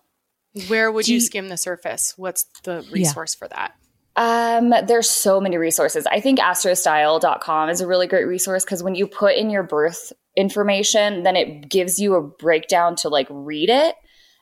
[0.68, 2.14] Where would you, you, skim the surface?
[2.16, 3.38] What's the resource yeah.
[3.38, 3.74] for that?
[4.16, 6.06] Um, there's so many resources.
[6.06, 10.12] I think astrostyle.com is a really great resource because when you put in your birth
[10.36, 13.96] information, then it gives you a breakdown to like read it.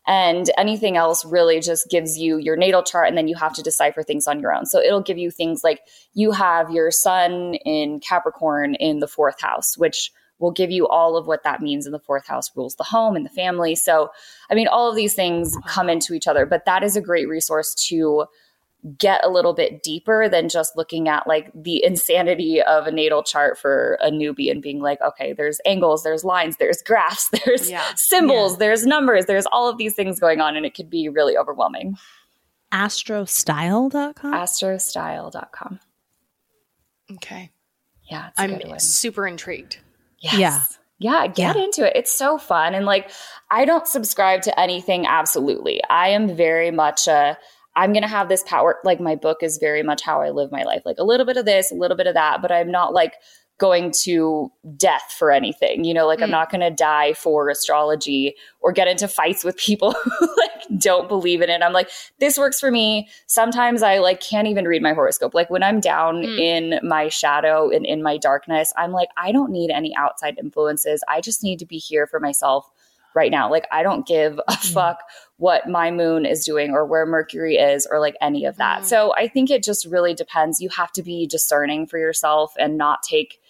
[0.07, 3.62] And anything else really just gives you your natal chart, and then you have to
[3.62, 4.66] decipher things on your own.
[4.66, 5.81] So it'll give you things like
[6.12, 10.11] you have your sun in Capricorn in the fourth house, which
[10.42, 13.16] will give you all of what that means in the fourth house rules the home
[13.16, 13.74] and the family.
[13.74, 14.11] So,
[14.50, 17.28] I mean, all of these things come into each other, but that is a great
[17.28, 18.26] resource to
[18.98, 23.22] get a little bit deeper than just looking at like the insanity of a natal
[23.22, 27.70] chart for a newbie and being like, okay, there's angles, there's lines, there's graphs, there's
[27.70, 27.94] yeah.
[27.94, 28.59] symbols, yeah.
[28.59, 31.96] there's numbers, there's all of these things going on, and it could be really overwhelming.
[32.72, 34.33] Astrostyle.com?
[34.33, 35.78] Astrostyle.com.
[37.12, 37.50] Okay.
[38.11, 39.78] Yeah, I'm super intrigued.
[40.22, 40.38] Yes.
[40.38, 40.62] Yeah.
[40.98, 41.64] Yeah, get yeah.
[41.64, 41.96] into it.
[41.96, 42.74] It's so fun.
[42.74, 43.11] And like,
[43.50, 45.82] I don't subscribe to anything absolutely.
[45.90, 47.37] I am very much a,
[47.74, 48.78] I'm going to have this power.
[48.85, 50.82] Like, my book is very much how I live my life.
[50.85, 53.14] Like, a little bit of this, a little bit of that, but I'm not like,
[53.62, 55.85] going to death for anything.
[55.85, 56.25] You know, like mm.
[56.25, 60.81] I'm not going to die for astrology or get into fights with people who like
[60.81, 61.62] don't believe in it.
[61.62, 63.09] I'm like, this works for me.
[63.29, 65.33] Sometimes I like can't even read my horoscope.
[65.33, 66.40] Like when I'm down mm.
[66.40, 71.05] in my shadow and in my darkness, I'm like, I don't need any outside influences.
[71.09, 72.68] I just need to be here for myself
[73.14, 73.51] right now.
[73.51, 74.72] Like I don't give a mm.
[74.72, 74.98] fuck
[75.37, 78.83] what my moon is doing or where Mercury is or like any of that.
[78.83, 78.85] Mm.
[78.87, 80.61] So I think it just really depends.
[80.61, 83.40] You have to be discerning for yourself and not take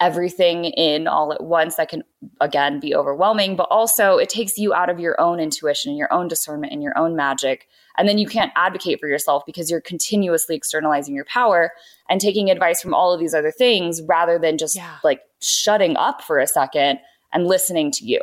[0.00, 2.02] everything in all at once that can
[2.40, 6.12] again be overwhelming but also it takes you out of your own intuition and your
[6.12, 9.80] own discernment and your own magic and then you can't advocate for yourself because you're
[9.80, 11.70] continuously externalizing your power
[12.08, 14.96] and taking advice from all of these other things rather than just yeah.
[15.04, 16.98] like shutting up for a second
[17.32, 18.20] and listening to you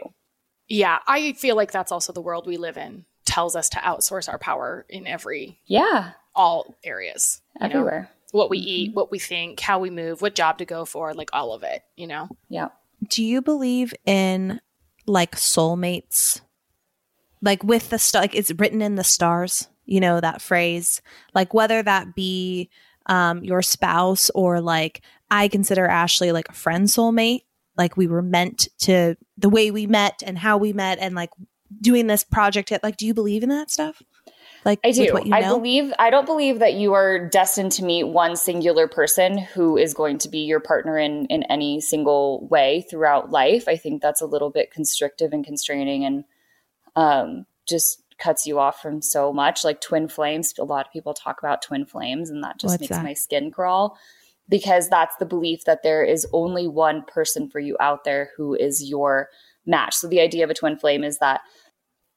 [0.71, 4.27] yeah i feel like that's also the world we live in tells us to outsource
[4.27, 8.21] our power in every yeah all areas everywhere know?
[8.31, 8.95] what we eat, mm-hmm.
[8.95, 11.83] what we think, how we move, what job to go for, like all of it,
[11.95, 12.29] you know?
[12.49, 12.69] Yeah.
[13.07, 14.59] Do you believe in
[15.05, 16.41] like soulmates?
[17.41, 21.01] Like with the stuff, like it's written in the stars, you know, that phrase,
[21.33, 22.69] like whether that be
[23.07, 27.41] um, your spouse or like I consider Ashley like a friend soulmate.
[27.77, 31.31] Like we were meant to the way we met and how we met and like
[31.79, 32.71] doing this project.
[32.83, 34.01] Like, do you believe in that stuff?
[34.63, 35.03] Like I do.
[35.03, 35.35] You know?
[35.35, 39.75] I believe I don't believe that you are destined to meet one singular person who
[39.75, 43.67] is going to be your partner in in any single way throughout life.
[43.67, 46.23] I think that's a little bit constrictive and constraining and
[46.95, 49.63] um, just cuts you off from so much.
[49.63, 52.81] Like twin flames, a lot of people talk about twin flames and that just What's
[52.81, 53.03] makes that?
[53.03, 53.97] my skin crawl
[54.51, 58.53] because that's the belief that there is only one person for you out there who
[58.53, 59.29] is your
[59.65, 59.95] match.
[59.95, 61.39] So the idea of a twin flame is that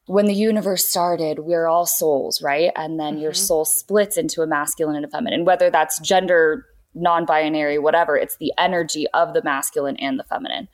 [0.07, 2.73] when the universe started, we're all souls, right?
[2.77, 3.23] And then mm-hmm.
[3.23, 8.17] your soul splits into a masculine and a feminine, whether that's gender, non binary, whatever,
[8.17, 10.69] it's the energy of the masculine and the feminine.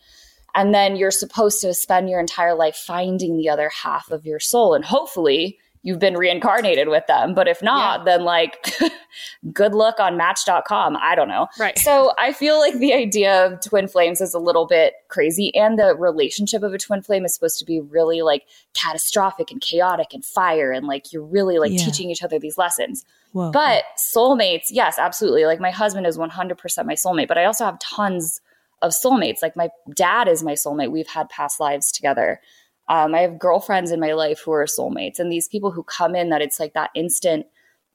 [0.54, 4.40] And then you're supposed to spend your entire life finding the other half of your
[4.40, 4.74] soul.
[4.74, 7.34] And hopefully, you've been reincarnated with them.
[7.34, 8.04] But if not, yeah.
[8.04, 8.74] then like
[9.52, 10.96] good luck on match.com.
[11.00, 11.48] I don't know.
[11.58, 11.78] Right.
[11.78, 15.54] So I feel like the idea of twin flames is a little bit crazy.
[15.54, 19.60] And the relationship of a twin flame is supposed to be really like catastrophic and
[19.60, 20.70] chaotic and fire.
[20.70, 21.84] And like you're really like yeah.
[21.84, 23.04] teaching each other these lessons.
[23.32, 23.50] Whoa.
[23.50, 25.46] But soulmates, yes, absolutely.
[25.46, 28.40] Like my husband is 100% my soulmate, but I also have tons
[28.82, 29.42] of soulmates.
[29.42, 30.90] Like my dad is my soulmate.
[30.90, 32.40] We've had past lives together.
[32.90, 36.14] Um, I have girlfriends in my life who are soulmates, and these people who come
[36.14, 37.46] in that it's like that instant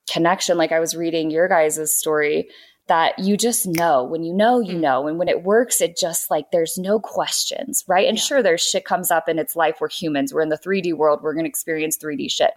[0.10, 0.58] connection.
[0.58, 2.48] Like I was reading your guys' story
[2.88, 4.82] that you just know when you know, you mm.
[4.82, 5.08] know.
[5.08, 8.08] And when it works, it just like there's no questions, right?
[8.08, 8.24] And yeah.
[8.24, 9.78] sure, there's shit comes up in its life.
[9.82, 12.52] We're humans, we're in the 3D world, we're going to experience 3D shit.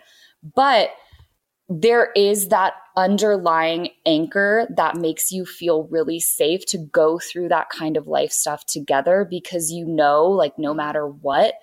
[0.55, 0.91] But
[1.69, 7.69] there is that underlying anchor that makes you feel really safe to go through that
[7.69, 11.55] kind of life stuff together because you know, like, no matter what,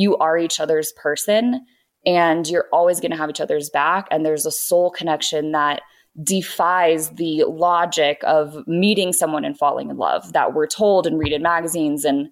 [0.00, 1.64] you are each other's person
[2.06, 4.06] and you're always going to have each other's back.
[4.10, 5.82] And there's a soul connection that
[6.22, 11.32] defies the logic of meeting someone and falling in love that we're told and read
[11.32, 12.28] in magazines and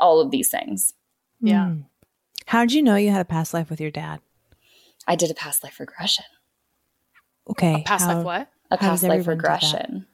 [0.00, 0.92] all of these things.
[1.40, 1.66] Yeah.
[1.66, 1.84] Mm.
[2.46, 4.20] How did you know you had a past life with your dad?
[5.06, 6.24] I did a past life regression.
[7.48, 7.80] Okay.
[7.80, 8.48] A Past how- life what?
[8.70, 9.52] A past life everyone do that?
[9.62, 10.06] regression.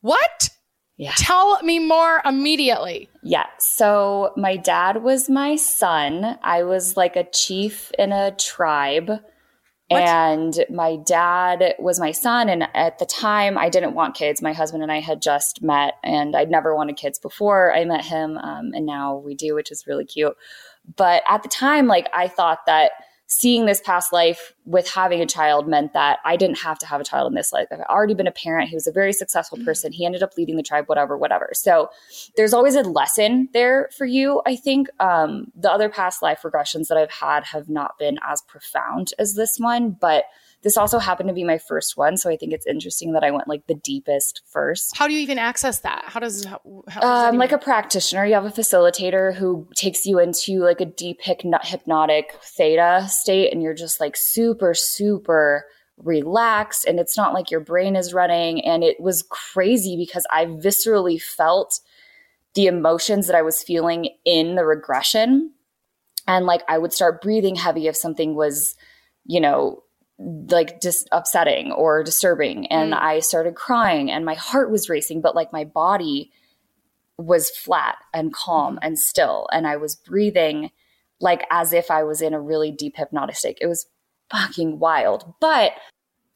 [0.00, 0.50] What?
[1.00, 1.14] Yeah.
[1.16, 3.08] Tell me more immediately.
[3.22, 3.46] Yeah.
[3.58, 6.38] So my dad was my son.
[6.42, 9.10] I was like a chief in a tribe.
[9.90, 12.50] And my dad was my son.
[12.50, 14.42] And at the time, I didn't want kids.
[14.42, 18.04] My husband and I had just met, and I'd never wanted kids before I met
[18.04, 18.36] him.
[18.36, 20.36] Um, and now we do, which is really cute.
[20.96, 22.92] But at the time, like, I thought that
[23.32, 27.00] seeing this past life with having a child meant that I didn't have to have
[27.00, 27.68] a child in this life.
[27.70, 28.70] I've already been a parent.
[28.70, 29.92] He was a very successful person.
[29.92, 31.50] He ended up leading the tribe, whatever, whatever.
[31.52, 31.90] So
[32.36, 34.42] there's always a lesson there for you.
[34.46, 38.42] I think um, the other past life regressions that I've had have not been as
[38.42, 40.24] profound as this one, but
[40.62, 42.16] this also happened to be my first one.
[42.16, 44.96] So I think it's interesting that I went like the deepest first.
[44.96, 46.04] How do you even access that?
[46.06, 50.04] How does how, how does Um, like a practitioner, you have a facilitator who takes
[50.04, 55.64] you into like a deep hypnotic theta state, and you're just like super, super
[55.96, 56.84] relaxed.
[56.86, 58.64] And it's not like your brain is running.
[58.64, 61.80] And it was crazy because I viscerally felt
[62.54, 65.52] the emotions that I was feeling in the regression.
[66.26, 68.76] And like I would start breathing heavy if something was,
[69.24, 69.82] you know,
[70.20, 72.66] like just upsetting or disturbing.
[72.66, 73.00] And Mm.
[73.00, 76.30] I started crying and my heart was racing, but like my body
[77.16, 79.48] was flat and calm and still.
[79.52, 80.70] And I was breathing
[81.20, 83.58] like as if I was in a really deep hypnotic state.
[83.60, 83.86] It was
[84.30, 85.34] fucking wild.
[85.40, 85.72] But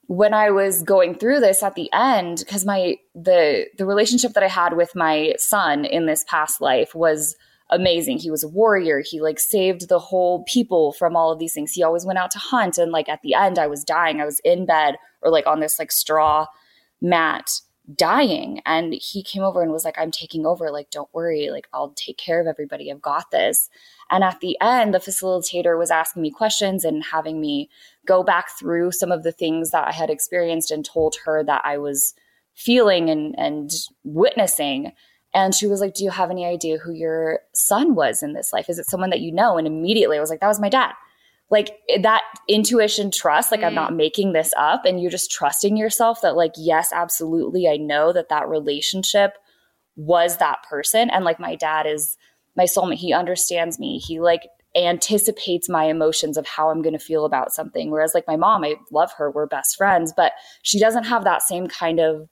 [0.06, 4.42] when I was going through this at the end, because my the the relationship that
[4.42, 7.36] I had with my son in this past life was
[7.74, 8.18] amazing.
[8.18, 9.02] He was a warrior.
[9.04, 11.72] He like saved the whole people from all of these things.
[11.72, 12.78] He always went out to hunt.
[12.78, 14.20] And like at the end, I was dying.
[14.20, 16.46] I was in bed or like on this like straw
[17.00, 17.50] mat
[17.94, 18.62] dying.
[18.64, 20.70] And he came over and was like, I'm taking over.
[20.70, 21.50] Like, don't worry.
[21.50, 22.90] Like, I'll take care of everybody.
[22.90, 23.68] I've got this.
[24.10, 27.68] And at the end, the facilitator was asking me questions and having me
[28.06, 31.62] go back through some of the things that I had experienced and told her that
[31.64, 32.14] I was
[32.54, 33.70] feeling and, and
[34.04, 34.92] witnessing.
[35.34, 38.52] And she was like, Do you have any idea who your son was in this
[38.52, 38.68] life?
[38.70, 39.58] Is it someone that you know?
[39.58, 40.92] And immediately I was like, That was my dad.
[41.50, 43.76] Like that intuition trust, like I'm Mm.
[43.76, 44.84] not making this up.
[44.86, 47.68] And you're just trusting yourself that, like, yes, absolutely.
[47.68, 49.34] I know that that relationship
[49.96, 51.10] was that person.
[51.10, 52.16] And like my dad is
[52.56, 52.94] my soulmate.
[52.96, 53.98] He understands me.
[53.98, 57.90] He like anticipates my emotions of how I'm going to feel about something.
[57.90, 59.30] Whereas like my mom, I love her.
[59.30, 60.32] We're best friends, but
[60.62, 62.28] she doesn't have that same kind of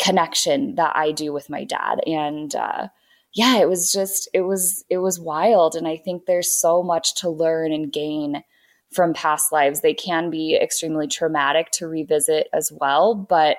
[0.00, 2.00] connection that I do with my dad.
[2.06, 2.88] And uh,
[3.34, 5.74] yeah, it was just it was it was wild.
[5.76, 8.42] And I think there's so much to learn and gain
[8.92, 9.80] from past lives.
[9.80, 13.56] They can be extremely traumatic to revisit as well, but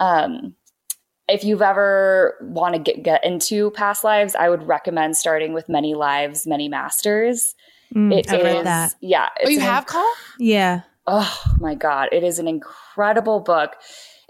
[0.00, 0.54] um
[1.28, 5.68] if you've ever want to get, get into past lives, I would recommend starting with
[5.68, 7.56] Many Lives, Many Masters.
[7.92, 8.94] Mm, It I've read is- that.
[9.00, 9.28] Yeah.
[9.44, 10.08] Oh, you an- have call?
[10.38, 10.82] Yeah.
[11.08, 12.10] Oh my God.
[12.12, 13.72] It is an incredible book.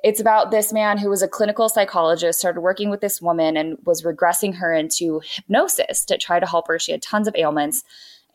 [0.06, 3.76] It's about this man who was a clinical psychologist, started working with this woman and
[3.84, 6.78] was regressing her into hypnosis to try to help her.
[6.78, 7.82] She had tons of ailments.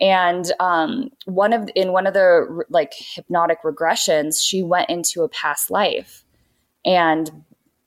[0.01, 5.29] And um, one of in one of the like hypnotic regressions, she went into a
[5.29, 6.25] past life
[6.83, 7.31] and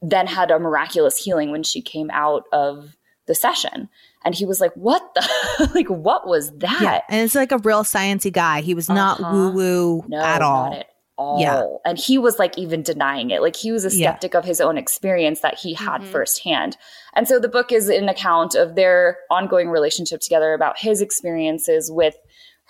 [0.00, 3.90] then had a miraculous healing when she came out of the session.
[4.24, 5.70] And he was like, "What the?
[5.74, 7.00] like, what was that?" Yeah.
[7.10, 8.62] And it's like a real sciencey guy.
[8.62, 9.32] He was not Uh-huh.
[9.34, 10.70] woo woo No, at all.
[10.70, 11.40] Not at all.
[11.40, 11.64] Yeah.
[11.84, 13.40] And he was like even denying it.
[13.42, 14.10] Like he was a Yeah.
[14.10, 16.06] skeptic of his own experience that he had Mhm.
[16.06, 16.76] firsthand.
[17.14, 21.90] And so the book is an account of their ongoing relationship together about his experiences
[21.90, 22.16] with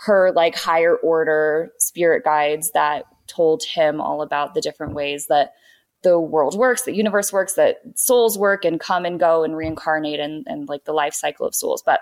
[0.07, 5.55] her like higher order spirit guides that told him all about the different ways that
[6.03, 10.21] the world works, the universe works, that souls work and come and go and reincarnate
[10.21, 11.83] and, and like the life cycle of souls.
[11.85, 12.01] But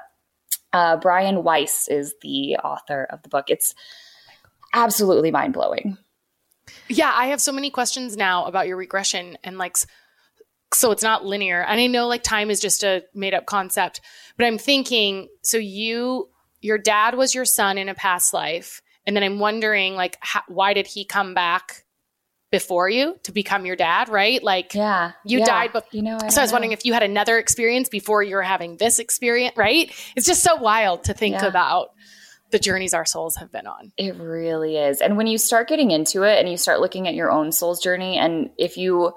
[0.72, 3.44] uh, Brian Weiss is the author of the book.
[3.48, 3.74] It's
[4.74, 5.98] absolutely mind blowing.
[6.88, 9.76] Yeah, I have so many questions now about your regression and like
[10.74, 11.62] so it's not linear.
[11.62, 14.00] And I know like time is just a made up concept,
[14.36, 16.28] but I'm thinking so you
[16.60, 20.42] your dad was your son in a past life and then I'm wondering like how,
[20.48, 21.84] why did he come back
[22.52, 24.42] before you to become your dad, right?
[24.42, 25.12] Like Yeah.
[25.24, 25.44] You yeah.
[25.46, 28.36] died, but- you know, so I was wondering if you had another experience before you
[28.36, 29.90] were having this experience, right?
[30.16, 31.46] It's just so wild to think Yeah.
[31.46, 31.90] about
[32.52, 33.92] the journeys our souls have been on.
[33.96, 35.00] It really is.
[35.00, 37.82] And when you start getting into it and you start looking at your own soul's
[37.82, 39.12] journey, and if you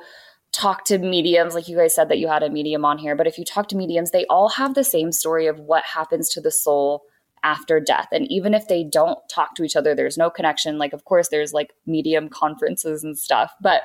[0.51, 3.27] talk to mediums, like you guys said that you had a medium on here, but
[3.27, 6.41] if you talk to mediums, they all have the same story of what happens to
[6.41, 7.03] the soul
[7.43, 8.07] after death.
[8.11, 10.77] And even if they don't talk to each other, there's no connection.
[10.77, 13.83] Like, of course, there's like medium conferences and stuff, but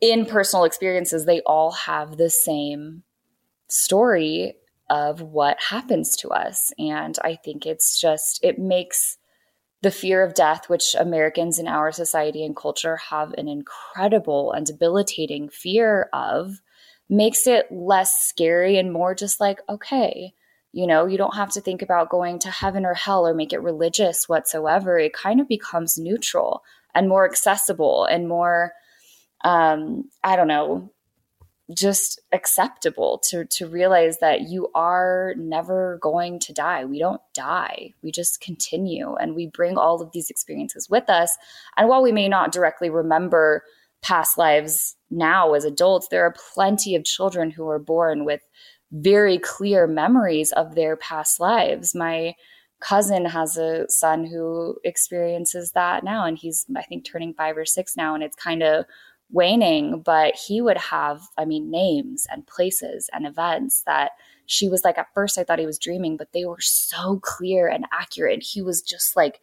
[0.00, 3.02] in personal experiences, they all have the same
[3.68, 4.54] story
[4.90, 6.72] of what happens to us.
[6.78, 9.18] And I think it's just, it makes
[9.82, 14.66] the fear of death, which Americans in our society and culture have an incredible and
[14.66, 16.60] debilitating fear of,
[17.08, 20.34] makes it less scary and more just like, okay,
[20.72, 23.52] you know, you don't have to think about going to heaven or hell or make
[23.52, 24.98] it religious whatsoever.
[24.98, 26.62] It kind of becomes neutral
[26.94, 28.72] and more accessible and more,
[29.44, 30.92] um, I don't know,
[31.74, 36.84] just acceptable to to realize that you are never going to die.
[36.84, 37.92] We don't die.
[38.02, 41.36] We just continue and we bring all of these experiences with us.
[41.76, 43.64] And while we may not directly remember
[44.00, 48.40] past lives now as adults, there are plenty of children who are born with
[48.90, 51.94] very clear memories of their past lives.
[51.94, 52.34] My
[52.80, 57.64] cousin has a son who experiences that now and he's I think turning 5 or
[57.66, 58.84] 6 now and it's kind of
[59.30, 64.12] waning, but he would have, I mean, names and places and events that
[64.46, 67.68] she was like, at first I thought he was dreaming, but they were so clear
[67.68, 68.42] and accurate.
[68.42, 69.40] He was just like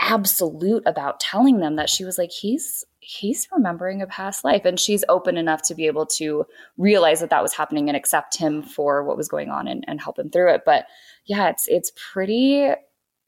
[0.00, 4.64] absolute about telling them that she was like, he's, he's remembering a past life.
[4.64, 6.46] And she's open enough to be able to
[6.78, 10.00] realize that that was happening and accept him for what was going on and, and
[10.00, 10.62] help him through it.
[10.64, 10.86] But
[11.26, 12.70] yeah, it's, it's pretty,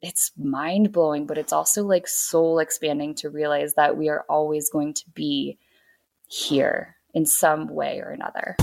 [0.01, 4.71] it's mind blowing, but it's also like soul expanding to realize that we are always
[4.71, 5.59] going to be
[6.33, 8.55] here in some way or another.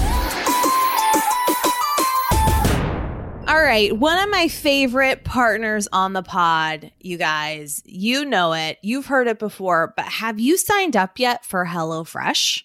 [3.47, 8.79] All right, one of my favorite partners on the pod, you guys, you know it,
[8.83, 12.63] you've heard it before, but have you signed up yet for HelloFresh?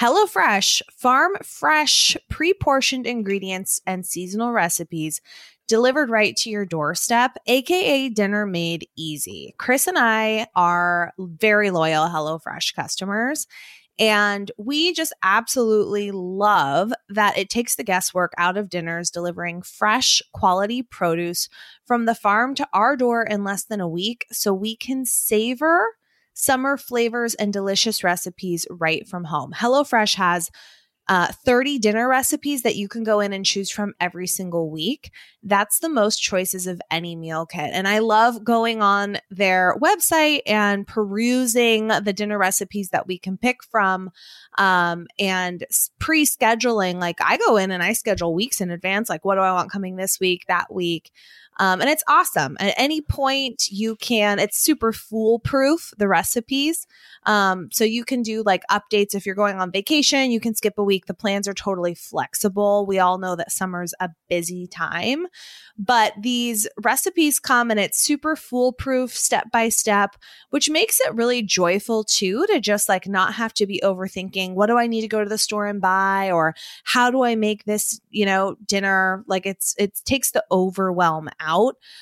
[0.00, 5.20] HelloFresh, farm fresh, pre portioned ingredients and seasonal recipes
[5.68, 9.54] delivered right to your doorstep, aka dinner made easy.
[9.58, 13.46] Chris and I are very loyal HelloFresh customers.
[13.98, 20.22] And we just absolutely love that it takes the guesswork out of dinners, delivering fresh,
[20.32, 21.48] quality produce
[21.84, 25.84] from the farm to our door in less than a week so we can savor
[26.34, 29.52] summer flavors and delicious recipes right from home.
[29.52, 30.50] HelloFresh has
[31.08, 35.10] uh, 30 dinner recipes that you can go in and choose from every single week.
[35.42, 37.70] That's the most choices of any meal kit.
[37.72, 43.38] And I love going on their website and perusing the dinner recipes that we can
[43.38, 44.10] pick from
[44.58, 45.64] um, and
[45.98, 47.00] pre scheduling.
[47.00, 49.72] Like I go in and I schedule weeks in advance, like, what do I want
[49.72, 51.10] coming this week, that week?
[51.58, 52.56] Um, and it's awesome.
[52.60, 56.86] At any point, you can, it's super foolproof, the recipes.
[57.26, 60.74] Um, so you can do like updates if you're going on vacation, you can skip
[60.78, 61.06] a week.
[61.06, 62.86] The plans are totally flexible.
[62.86, 65.26] We all know that summer's a busy time,
[65.76, 70.16] but these recipes come and it's super foolproof step by step,
[70.50, 74.66] which makes it really joyful too to just like not have to be overthinking what
[74.66, 76.54] do I need to go to the store and buy or
[76.84, 79.24] how do I make this, you know, dinner?
[79.26, 81.47] Like it's, it takes the overwhelm out.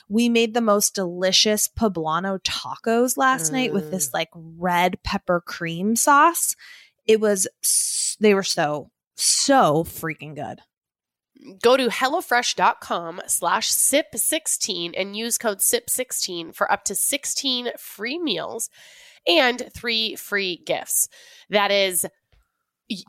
[0.08, 3.54] We made the most delicious poblano tacos last mm.
[3.54, 4.14] night with this mm.
[4.14, 6.54] like red pepper cream sauce.
[7.06, 7.46] It was,
[8.20, 10.60] they were so, so freaking good.
[11.62, 18.70] Go to HelloFresh.com slash SIP16 and use code SIP16 for up to 16 free meals
[19.26, 21.08] and three free gifts.
[21.50, 22.06] That is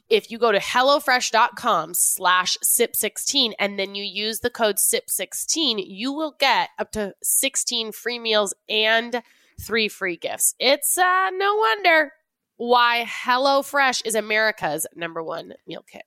[0.10, 6.12] if you go to hellofresh.com slash sip16 and then you use the code sip16 you
[6.12, 9.22] will get up to 16 free meals and
[9.62, 10.56] three free gifts.
[10.60, 12.14] It's uh, no wonder
[12.58, 16.04] why hellofresh is america's number one meal kit.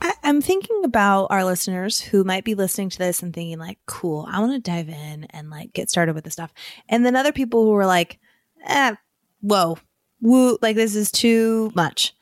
[0.00, 3.78] I, am thinking about our listeners who might be listening to this and thinking like
[3.86, 6.52] cool i want to dive in and like get started with the stuff.
[6.88, 8.20] And then other people who are like
[8.64, 8.94] eh,
[9.42, 9.76] whoa,
[10.20, 12.14] woo, like this is too much.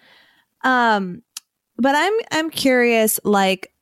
[0.62, 1.22] Um,
[1.76, 3.72] but I'm I'm curious, like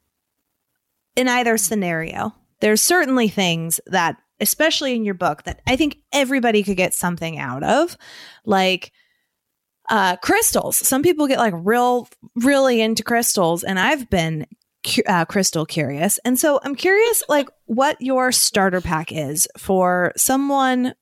[1.17, 6.63] in either scenario, there's certainly things that, especially in your book, that I think everybody
[6.63, 7.97] could get something out of,
[8.45, 8.93] like
[9.89, 10.77] uh, crystals.
[10.77, 14.47] Some people get like real, really into crystals, and I've been
[15.07, 16.19] uh, crystal curious.
[16.25, 20.95] And so I'm curious, like, what your starter pack is for someone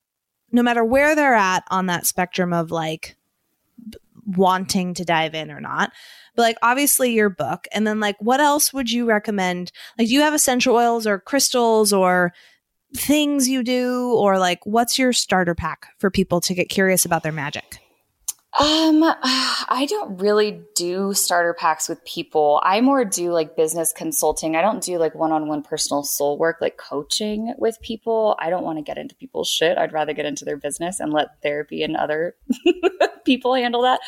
[0.53, 3.17] no matter where they're at on that spectrum of like
[4.27, 5.93] wanting to dive in or not.
[6.35, 9.73] But like obviously your book and then like what else would you recommend?
[9.99, 12.33] Like do you have essential oils or crystals or
[12.95, 17.23] things you do or like what's your starter pack for people to get curious about
[17.23, 17.79] their magic?
[18.59, 22.61] Um, I don't really do starter packs with people.
[22.65, 24.57] I more do like business consulting.
[24.57, 28.35] I don't do like one-on-one personal soul work, like coaching with people.
[28.39, 29.77] I don't want to get into people's shit.
[29.77, 32.35] I'd rather get into their business and let therapy and other
[33.27, 34.01] people handle that.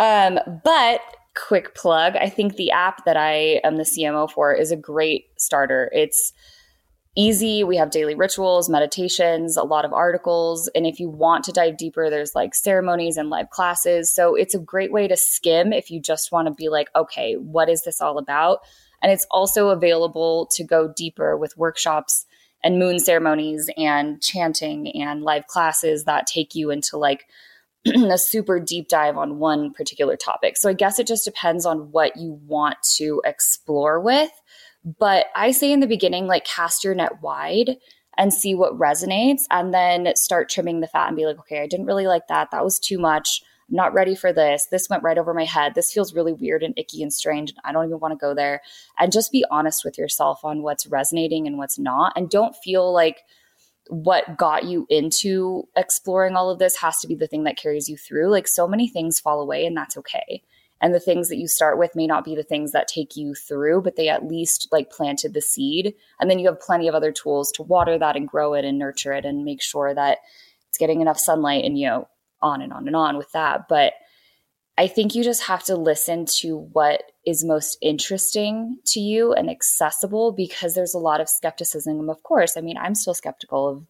[0.00, 1.00] Um, but
[1.36, 5.26] quick plug, I think the app that I am the CMO for is a great
[5.36, 5.90] starter.
[5.94, 6.32] It's
[7.20, 7.62] easy.
[7.62, 10.68] We have daily rituals, meditations, a lot of articles.
[10.74, 14.14] And if you want to dive deeper, there's like ceremonies and live classes.
[14.14, 17.34] So it's a great way to skim if you just want to be like, okay,
[17.34, 18.60] what is this all about?
[19.02, 22.24] And it's also available to go deeper with workshops
[22.64, 27.26] and moon ceremonies and chanting and live classes that take you into like
[27.86, 30.56] a super deep dive on one particular topic.
[30.56, 34.30] So I guess it just depends on what you want to explore with.
[34.84, 37.76] But I say in the beginning, like cast your net wide
[38.16, 41.66] and see what resonates and then start trimming the fat and be like, okay, I
[41.66, 42.50] didn't really like that.
[42.50, 43.42] That was too much.
[43.68, 44.66] I'm not ready for this.
[44.70, 45.74] This went right over my head.
[45.74, 47.50] This feels really weird and icky and strange.
[47.50, 48.62] And I don't even want to go there.
[48.98, 52.12] And just be honest with yourself on what's resonating and what's not.
[52.16, 53.20] And don't feel like
[53.88, 57.88] what got you into exploring all of this has to be the thing that carries
[57.88, 58.30] you through.
[58.30, 60.42] Like so many things fall away, and that's okay
[60.80, 63.34] and the things that you start with may not be the things that take you
[63.34, 65.94] through but they at least like planted the seed.
[66.20, 68.78] And then you have plenty of other tools to water that and grow it and
[68.78, 70.18] nurture it and make sure that
[70.68, 72.08] it's getting enough sunlight and you know
[72.42, 73.68] on and on and on with that.
[73.68, 73.94] But
[74.78, 79.50] i think you just have to listen to what is most interesting to you and
[79.50, 82.56] accessible because there's a lot of skepticism of course.
[82.56, 83.86] I mean i'm still skeptical of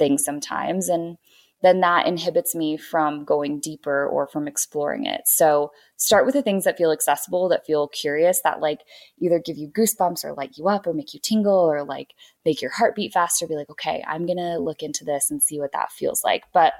[0.00, 0.88] things sometimes.
[0.88, 1.16] And
[1.62, 5.22] then that inhibits me from going deeper or from exploring it.
[5.26, 8.80] So start with the things that feel accessible, that feel curious, that like
[9.18, 12.62] either give you goosebumps or light you up or make you tingle or like make
[12.62, 13.46] your heart beat faster.
[13.46, 16.44] Be like, okay, I'm going to look into this and see what that feels like.
[16.52, 16.72] But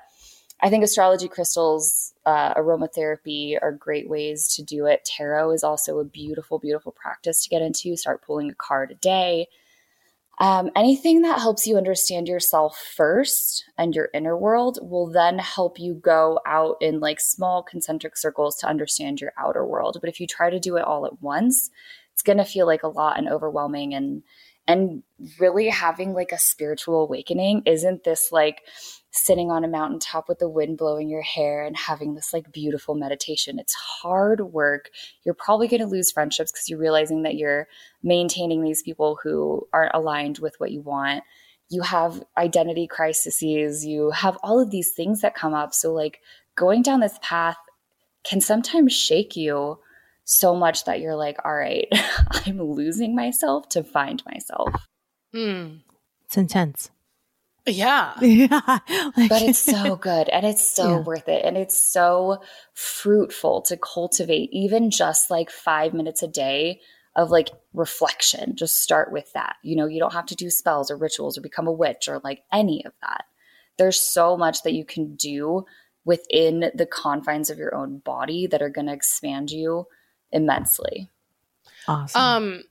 [0.63, 5.05] I think astrology crystals, uh, aromatherapy are great ways to do it.
[5.05, 7.97] Tarot is also a beautiful, beautiful practice to get into.
[7.97, 9.47] Start pulling a card a day
[10.41, 15.79] um, anything that helps you understand yourself first and your inner world will then help
[15.79, 19.99] you go out in like small concentric circles to understand your outer world.
[20.01, 21.71] But if you try to do it all at once,
[22.15, 24.23] it's going to feel like a lot and overwhelming and
[24.67, 25.03] and
[25.39, 28.63] really having like a spiritual awakening isn't this like
[29.13, 32.95] sitting on a mountaintop with the wind blowing your hair and having this like beautiful
[32.95, 33.59] meditation.
[33.59, 34.91] It's hard work.
[35.25, 37.67] You're probably going to lose friendships because you're realizing that you're
[38.03, 41.25] maintaining these people who aren't aligned with what you want.
[41.69, 45.73] You have identity crises, you have all of these things that come up.
[45.73, 46.21] So, like,
[46.57, 47.57] going down this path
[48.25, 49.79] can sometimes shake you
[50.25, 51.87] so much that you're like, all right,
[52.47, 54.69] I'm losing myself to find myself.
[55.35, 55.81] Mm.
[56.25, 56.91] It's intense.
[57.71, 58.15] Yeah.
[58.21, 58.61] Yeah.
[58.61, 61.01] but it's so good and it's so yeah.
[61.01, 61.45] worth it.
[61.45, 62.43] And it's so
[62.75, 66.81] fruitful to cultivate even just like five minutes a day
[67.17, 68.57] of like reflection.
[68.57, 69.57] Just start with that.
[69.63, 72.21] You know, you don't have to do spells or rituals or become a witch or
[72.23, 73.25] like any of that.
[73.79, 75.65] There's so much that you can do
[76.05, 79.87] within the confines of your own body that are going to expand you
[80.33, 81.09] immensely.
[81.87, 82.21] Awesome.
[82.21, 82.63] Um,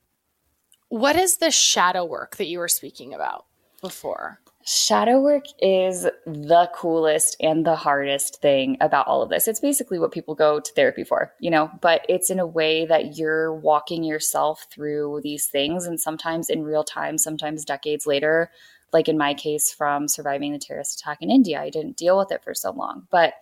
[0.89, 3.45] what is the shadow work that you were speaking about
[3.81, 4.39] before?
[4.71, 9.47] Shadow work is the coolest and the hardest thing about all of this.
[9.47, 12.85] It's basically what people go to therapy for, you know, but it's in a way
[12.85, 18.51] that you're walking yourself through these things and sometimes in real time, sometimes decades later,
[18.93, 21.59] like in my case from surviving the terrorist attack in India.
[21.59, 23.33] I didn't deal with it for so long, but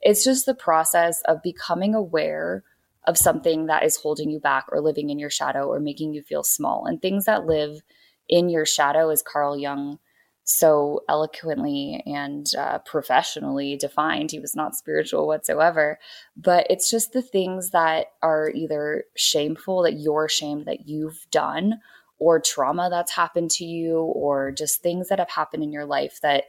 [0.00, 2.64] it's just the process of becoming aware
[3.06, 6.22] of something that is holding you back or living in your shadow or making you
[6.22, 6.86] feel small.
[6.86, 7.82] And things that live
[8.26, 9.98] in your shadow, as Carl Jung
[10.44, 14.30] so eloquently and uh, professionally defined.
[14.30, 15.98] He was not spiritual whatsoever.
[16.36, 21.80] But it's just the things that are either shameful, that you're ashamed that you've done,
[22.18, 26.18] or trauma that's happened to you, or just things that have happened in your life
[26.22, 26.44] that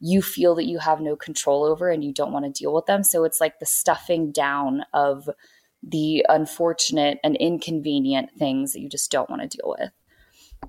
[0.00, 2.86] you feel that you have no control over and you don't want to deal with
[2.86, 3.02] them.
[3.02, 5.28] So it's like the stuffing down of
[5.82, 9.90] the unfortunate and inconvenient things that you just don't want to deal with.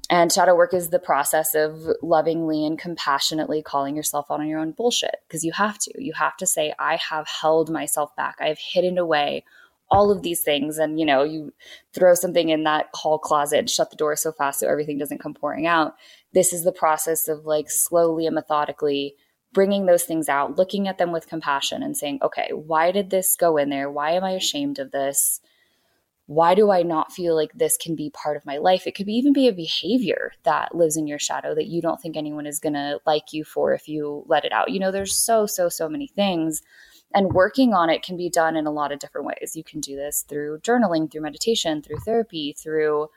[0.09, 4.59] And shadow work is the process of lovingly and compassionately calling yourself out on your
[4.59, 6.03] own bullshit because you have to.
[6.03, 8.37] You have to say, I have held myself back.
[8.39, 9.45] I have hidden away
[9.91, 10.77] all of these things.
[10.77, 11.53] And, you know, you
[11.93, 15.33] throw something in that hall closet shut the door so fast so everything doesn't come
[15.33, 15.95] pouring out.
[16.33, 19.15] This is the process of like slowly and methodically
[19.53, 23.35] bringing those things out, looking at them with compassion and saying, okay, why did this
[23.35, 23.89] go in there?
[23.89, 25.41] Why am I ashamed of this?
[26.29, 28.85] Why do I not feel like this can be part of my life?
[28.85, 32.15] It could even be a behavior that lives in your shadow that you don't think
[32.15, 34.69] anyone is going to like you for if you let it out.
[34.69, 36.61] You know, there's so, so, so many things.
[37.15, 39.53] And working on it can be done in a lot of different ways.
[39.55, 43.07] You can do this through journaling, through meditation, through therapy, through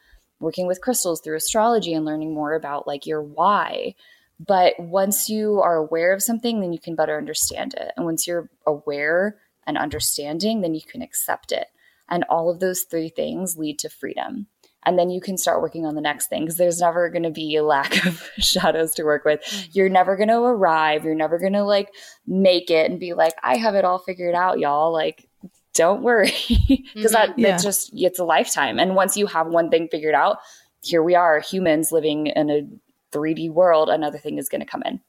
[0.41, 3.95] working with crystals, through astrology, and learning more about like your why.
[4.41, 7.93] But once you are aware of something, then you can better understand it.
[7.95, 9.37] And once you're aware
[9.67, 11.67] and understanding, then you can accept it.
[12.13, 14.47] And all of those three things lead to freedom
[14.85, 17.31] and then you can start working on the next thing because there's never going to
[17.31, 19.71] be a lack of shadows to work with mm-hmm.
[19.73, 21.91] you're never going to arrive you're never going to like
[22.27, 25.29] make it and be like i have it all figured out y'all like
[25.75, 27.13] don't worry because mm-hmm.
[27.13, 27.55] that yeah.
[27.55, 30.39] it's just it's a lifetime and once you have one thing figured out
[30.83, 32.69] here we are humans living in a
[33.17, 35.01] 3d world another thing is going to come in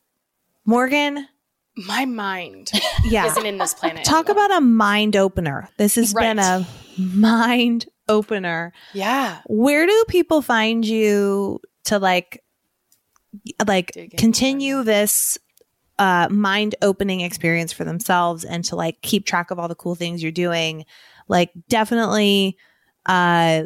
[0.65, 1.27] morgan
[1.75, 2.71] my mind
[3.03, 3.25] yeah.
[3.25, 4.45] isn't in this planet talk anymore.
[4.45, 6.21] about a mind opener this has right.
[6.21, 6.65] been a
[6.97, 8.73] mind opener.
[8.93, 9.39] Yeah.
[9.47, 12.43] Where do people find you to like
[13.65, 15.37] like continue this
[15.99, 19.95] uh mind opening experience for themselves and to like keep track of all the cool
[19.95, 20.85] things you're doing?
[21.27, 22.57] Like definitely
[23.05, 23.63] uh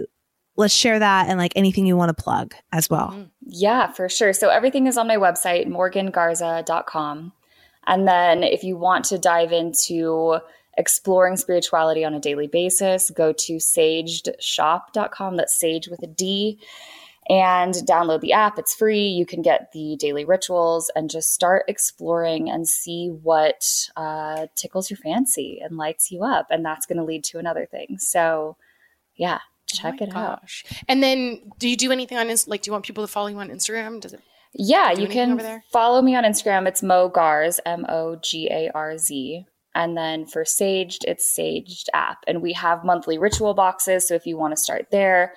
[0.56, 3.10] let's share that and like anything you want to plug as well.
[3.10, 3.24] Mm-hmm.
[3.46, 4.34] Yeah, for sure.
[4.34, 7.32] So everything is on my website morgangarza.com.
[7.86, 10.40] And then if you want to dive into
[10.78, 15.36] exploring spirituality on a daily basis, go to sagedshop.com.
[15.36, 16.60] That's sage with a D.
[17.30, 18.58] And download the app.
[18.58, 19.08] It's free.
[19.08, 24.90] You can get the daily rituals and just start exploring and see what uh, tickles
[24.90, 26.48] your fancy and lights you up.
[26.50, 27.98] And that's going to lead to another thing.
[28.00, 28.56] So,
[29.18, 30.64] yeah, check oh it gosh.
[30.72, 30.84] out.
[30.88, 32.62] And then, do you do anything on like?
[32.62, 34.00] Do you want people to follow you on Instagram?
[34.00, 34.22] Does it?
[34.54, 36.66] Yeah, you can follow me on Instagram.
[36.66, 39.46] It's Mo Garz, M O G A R Z.
[39.78, 42.24] And then for Saged, it's Saged app.
[42.26, 44.08] And we have monthly ritual boxes.
[44.08, 45.36] So if you want to start there,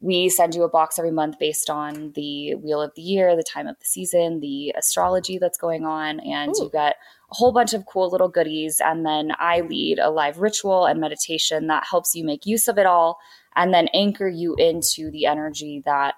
[0.00, 3.42] we send you a box every month based on the wheel of the year, the
[3.42, 6.20] time of the season, the astrology that's going on.
[6.20, 6.64] And Ooh.
[6.64, 6.96] you get
[7.30, 8.80] a whole bunch of cool little goodies.
[8.82, 12.78] And then I lead a live ritual and meditation that helps you make use of
[12.78, 13.18] it all
[13.54, 16.14] and then anchor you into the energy that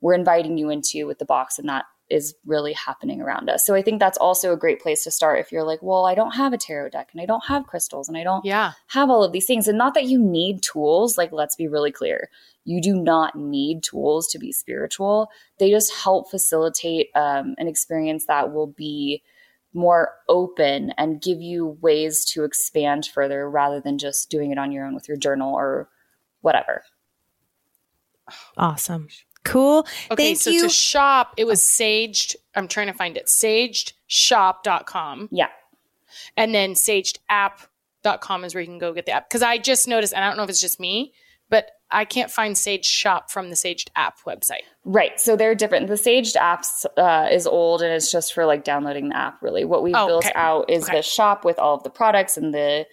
[0.00, 3.66] we're inviting you into with the box and that is really happening around us.
[3.66, 6.14] So I think that's also a great place to start if you're like, well, I
[6.14, 8.72] don't have a tarot deck and I don't have crystals and I don't yeah.
[8.88, 9.68] have all of these things.
[9.68, 12.30] And not that you need tools, like let's be really clear.
[12.64, 15.28] You do not need tools to be spiritual.
[15.58, 19.22] They just help facilitate um, an experience that will be
[19.74, 24.72] more open and give you ways to expand further rather than just doing it on
[24.72, 25.90] your own with your journal or
[26.40, 26.82] whatever.
[28.56, 29.08] Awesome.
[29.44, 29.86] Cool.
[30.10, 30.62] Okay, Thank so you.
[30.62, 32.36] to shop, it was saged.
[32.54, 33.26] I'm trying to find it.
[33.26, 35.28] Sagedshop.com.
[35.32, 35.48] Yeah.
[36.36, 39.28] And then sagedapp.com is where you can go get the app.
[39.28, 41.12] Because I just noticed, and I don't know if it's just me,
[41.50, 44.64] but I can't find Sage Shop from the Saged app website.
[44.84, 45.18] Right.
[45.18, 45.86] So they're different.
[45.86, 49.64] The Saged apps uh, is old and it's just for like downloading the app, really.
[49.64, 50.32] What we've oh, built okay.
[50.34, 50.98] out is okay.
[50.98, 52.86] the shop with all of the products and the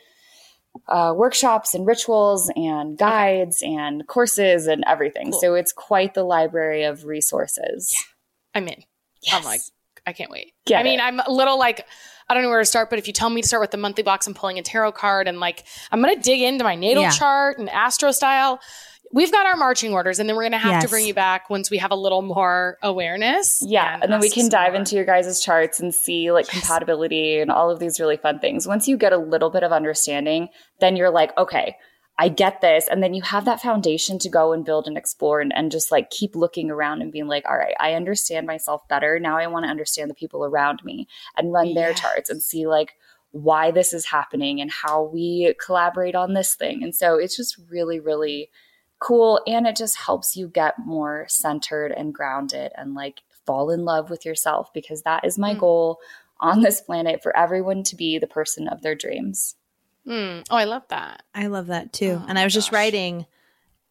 [0.88, 3.74] uh, workshops and rituals and guides okay.
[3.74, 5.32] and courses and everything.
[5.32, 5.42] Cool.
[5.42, 7.94] So it's quite the library of resources.
[7.94, 8.60] Yeah.
[8.60, 8.84] I'm in.
[9.22, 9.36] Yes.
[9.36, 9.62] I'm like,
[10.06, 10.54] I can't wait.
[10.66, 11.86] Get I mean, I'm a little like,
[12.30, 13.78] I don't know where to start, but if you tell me to start with the
[13.78, 16.76] monthly box and pulling a tarot card and like, I'm going to dig into my
[16.76, 17.12] natal yeah.
[17.12, 18.60] chart and astro style
[19.14, 20.84] we've got our marching orders and then we're going to have yes.
[20.84, 24.20] to bring you back once we have a little more awareness yeah and, and then
[24.20, 24.80] we can dive more.
[24.80, 26.60] into your guys' charts and see like yes.
[26.60, 29.72] compatibility and all of these really fun things once you get a little bit of
[29.72, 30.50] understanding
[30.80, 31.76] then you're like okay
[32.18, 32.88] I get this.
[32.88, 35.92] And then you have that foundation to go and build and explore and, and just
[35.92, 39.20] like keep looking around and being like, all right, I understand myself better.
[39.20, 41.76] Now I want to understand the people around me and run yes.
[41.76, 42.94] their charts and see like
[43.32, 46.84] why this is happening and how we collaborate on this thing.
[46.84, 48.50] And so it's just really, really
[49.06, 53.86] cool and it just helps you get more centered and grounded and like fall in
[53.86, 55.60] love with yourself because that is my mm.
[55.60, 56.00] goal
[56.40, 59.56] on this planet for everyone to be the person of their dreams.
[60.08, 60.44] Mm.
[60.50, 61.22] Oh, I love that.
[61.36, 62.20] I love that too.
[62.20, 62.64] Oh, and I was gosh.
[62.64, 63.28] just writing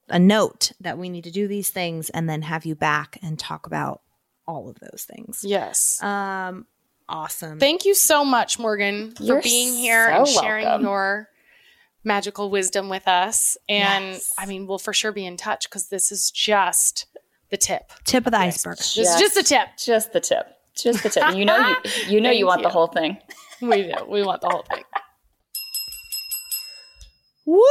[0.09, 3.39] a note that we need to do these things and then have you back and
[3.39, 4.03] talk about
[4.49, 5.45] all of those things.
[5.47, 6.03] Yes.
[6.03, 6.67] Um
[7.09, 7.61] awesome.
[7.61, 10.87] Thank you so much Morgan You're for being here so and sharing welcome.
[10.87, 11.29] your
[12.05, 13.57] magical wisdom with us.
[13.69, 14.35] And yes.
[14.39, 17.07] I mean, we'll for sure be in touch because this is just
[17.51, 17.93] the tip.
[18.05, 18.77] Tip of the iceberg.
[18.79, 19.69] Just, this is just the tip.
[19.79, 20.47] Just the tip.
[20.77, 21.37] Just the tip.
[21.37, 21.77] you know you
[22.09, 22.65] you know you want you.
[22.65, 23.19] the whole thing.
[23.63, 23.93] We do.
[24.09, 24.83] We want the whole thing.
[27.47, 27.63] Woo!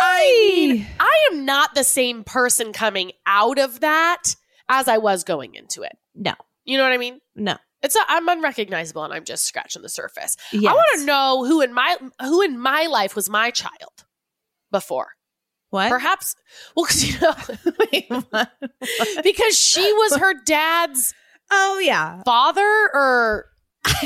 [0.00, 4.34] I mean, I am not the same person coming out of that
[4.68, 5.96] as I was going into it.
[6.14, 6.32] No.
[6.64, 7.20] You know what I mean?
[7.36, 7.56] No.
[7.82, 10.36] It's I'm unrecognizable and I'm just scratching the surface.
[10.52, 10.70] Yes.
[10.70, 14.04] I want to know who in my who in my life was my child
[14.70, 15.08] before.
[15.70, 15.90] What?
[15.90, 16.34] Perhaps
[16.74, 17.34] well cuz you know
[17.92, 18.08] wait,
[19.22, 21.14] because she was her dad's
[21.50, 22.22] Oh yeah.
[22.24, 23.46] father or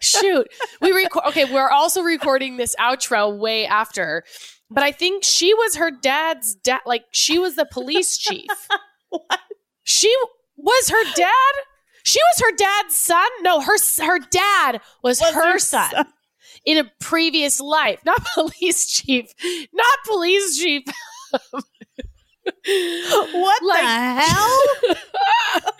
[0.00, 0.48] Shoot.
[0.80, 4.24] We record okay, we're also recording this outro way after.
[4.70, 8.50] But I think she was her dad's dad like she was the police chief.
[9.10, 9.40] What?
[9.82, 10.14] She
[10.56, 11.52] was her dad?
[12.04, 13.28] She was her dad's son?
[13.42, 15.90] No, her her dad was, Was her, her son.
[15.90, 16.06] son.
[16.64, 19.32] In a previous life, not police chief,
[19.72, 20.84] not police chief.
[23.32, 24.60] What Like- the hell?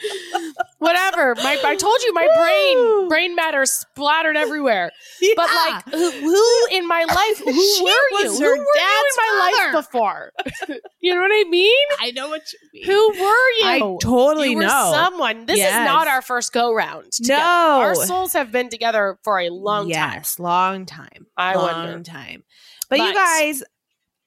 [0.78, 1.34] Whatever.
[1.36, 4.90] My, I told you my brain brain matter splattered everywhere.
[5.36, 7.38] But like, who, who in my life?
[7.38, 8.32] Who were you?
[8.32, 8.82] Who were you in
[9.16, 9.72] my father.
[9.74, 10.32] life before?
[11.00, 11.86] you know what I mean?
[12.00, 12.84] I know what you mean.
[12.86, 13.64] Who were you?
[13.66, 14.90] I totally you were know.
[14.92, 15.44] someone.
[15.46, 15.72] This Yes.
[15.80, 17.12] is not our first go round.
[17.20, 17.36] No.
[17.36, 20.12] our souls have been together for a long time.
[20.14, 21.26] yes, long time.
[21.36, 22.02] I long wonder.
[22.10, 22.44] time.
[22.88, 23.62] But, you guys,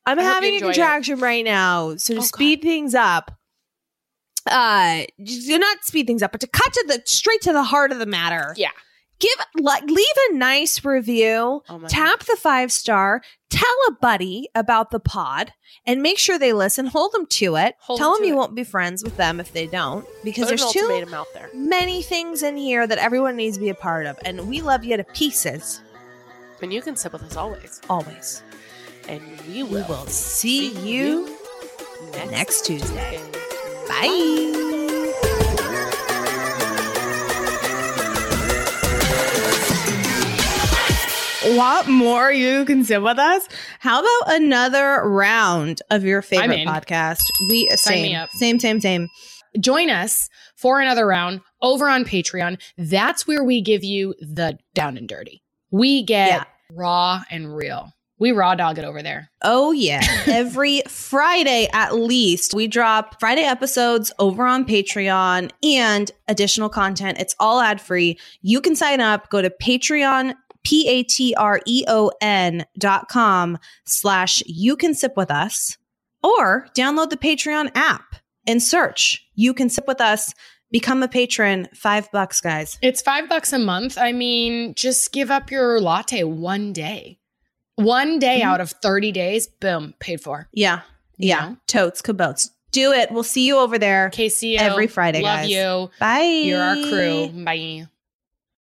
[0.05, 0.73] I'm having a enjoyed it.
[0.75, 2.27] contraction right now, so to Oh, God.
[2.27, 3.31] speed things up,
[4.49, 7.91] uh, do not speed things up, but to cut to the straight to the heart
[7.91, 8.53] of the matter.
[8.57, 8.71] Yeah.
[9.19, 11.61] Give like leave a nice review.
[11.69, 13.21] Oh tap the five star.
[13.49, 15.53] Tell a buddy about the pod,
[15.85, 16.87] and make sure they listen.
[16.87, 17.75] Hold them to it.
[17.79, 18.37] Hold Tell them them you it.
[18.37, 22.01] won't be friends with them if they don't, because Put there's too out there, many
[22.01, 24.97] things in here that everyone needs to be a part of, and we love you
[24.97, 25.79] to pieces.
[26.61, 27.79] and you can sip with us always.
[27.89, 28.41] Always.
[29.07, 31.37] And we We will, will see you
[32.13, 33.17] next, next Tuesday.
[33.17, 33.39] Tuesday.
[33.87, 34.49] Bye.
[41.45, 42.31] Want more?
[42.31, 43.45] You can sip with us.
[43.79, 47.19] How about another round of your favorite podcast?
[47.49, 48.29] We Sign same, me up.
[48.31, 49.09] same, same, same.
[49.59, 52.61] Join us for another round over on Patreon.
[52.77, 55.43] That's where we give you the down and dirty.
[55.69, 56.43] We get Yeah.
[56.71, 57.91] raw and real.
[58.23, 59.29] We raw dog it over there.
[59.41, 59.99] Oh yeah.
[60.27, 67.17] Every Friday at least we drop Friday episodes over on Patreon and additional content.
[67.19, 68.17] It's all ad free.
[68.41, 69.29] You can sign up.
[69.29, 74.93] Go to Patreon, P A T R E O N dot com slash you can
[74.93, 75.77] sip with us
[76.23, 78.15] or download the Patreon app
[78.47, 80.33] and search you can sip with us.
[80.71, 81.67] Become a patron.
[81.75, 82.79] Five bucks, guys.
[82.81, 83.97] It's five bucks a month.
[83.97, 87.19] I mean, just give up your latte one day.
[87.75, 88.45] One day Mhm.
[88.45, 90.47] out of 30 days, boom, paid for.
[90.53, 90.81] Yeah.
[91.17, 91.39] Yeah.
[91.49, 91.57] know?
[91.67, 92.49] Totes, kabotes.
[92.71, 93.11] Do it.
[93.11, 94.57] We'll see you over there KCO.
[94.59, 95.49] every Friday, Love guys.
[95.49, 95.91] you.
[95.99, 96.21] Bye.
[96.43, 97.29] You're our crew.
[97.29, 97.87] Bye.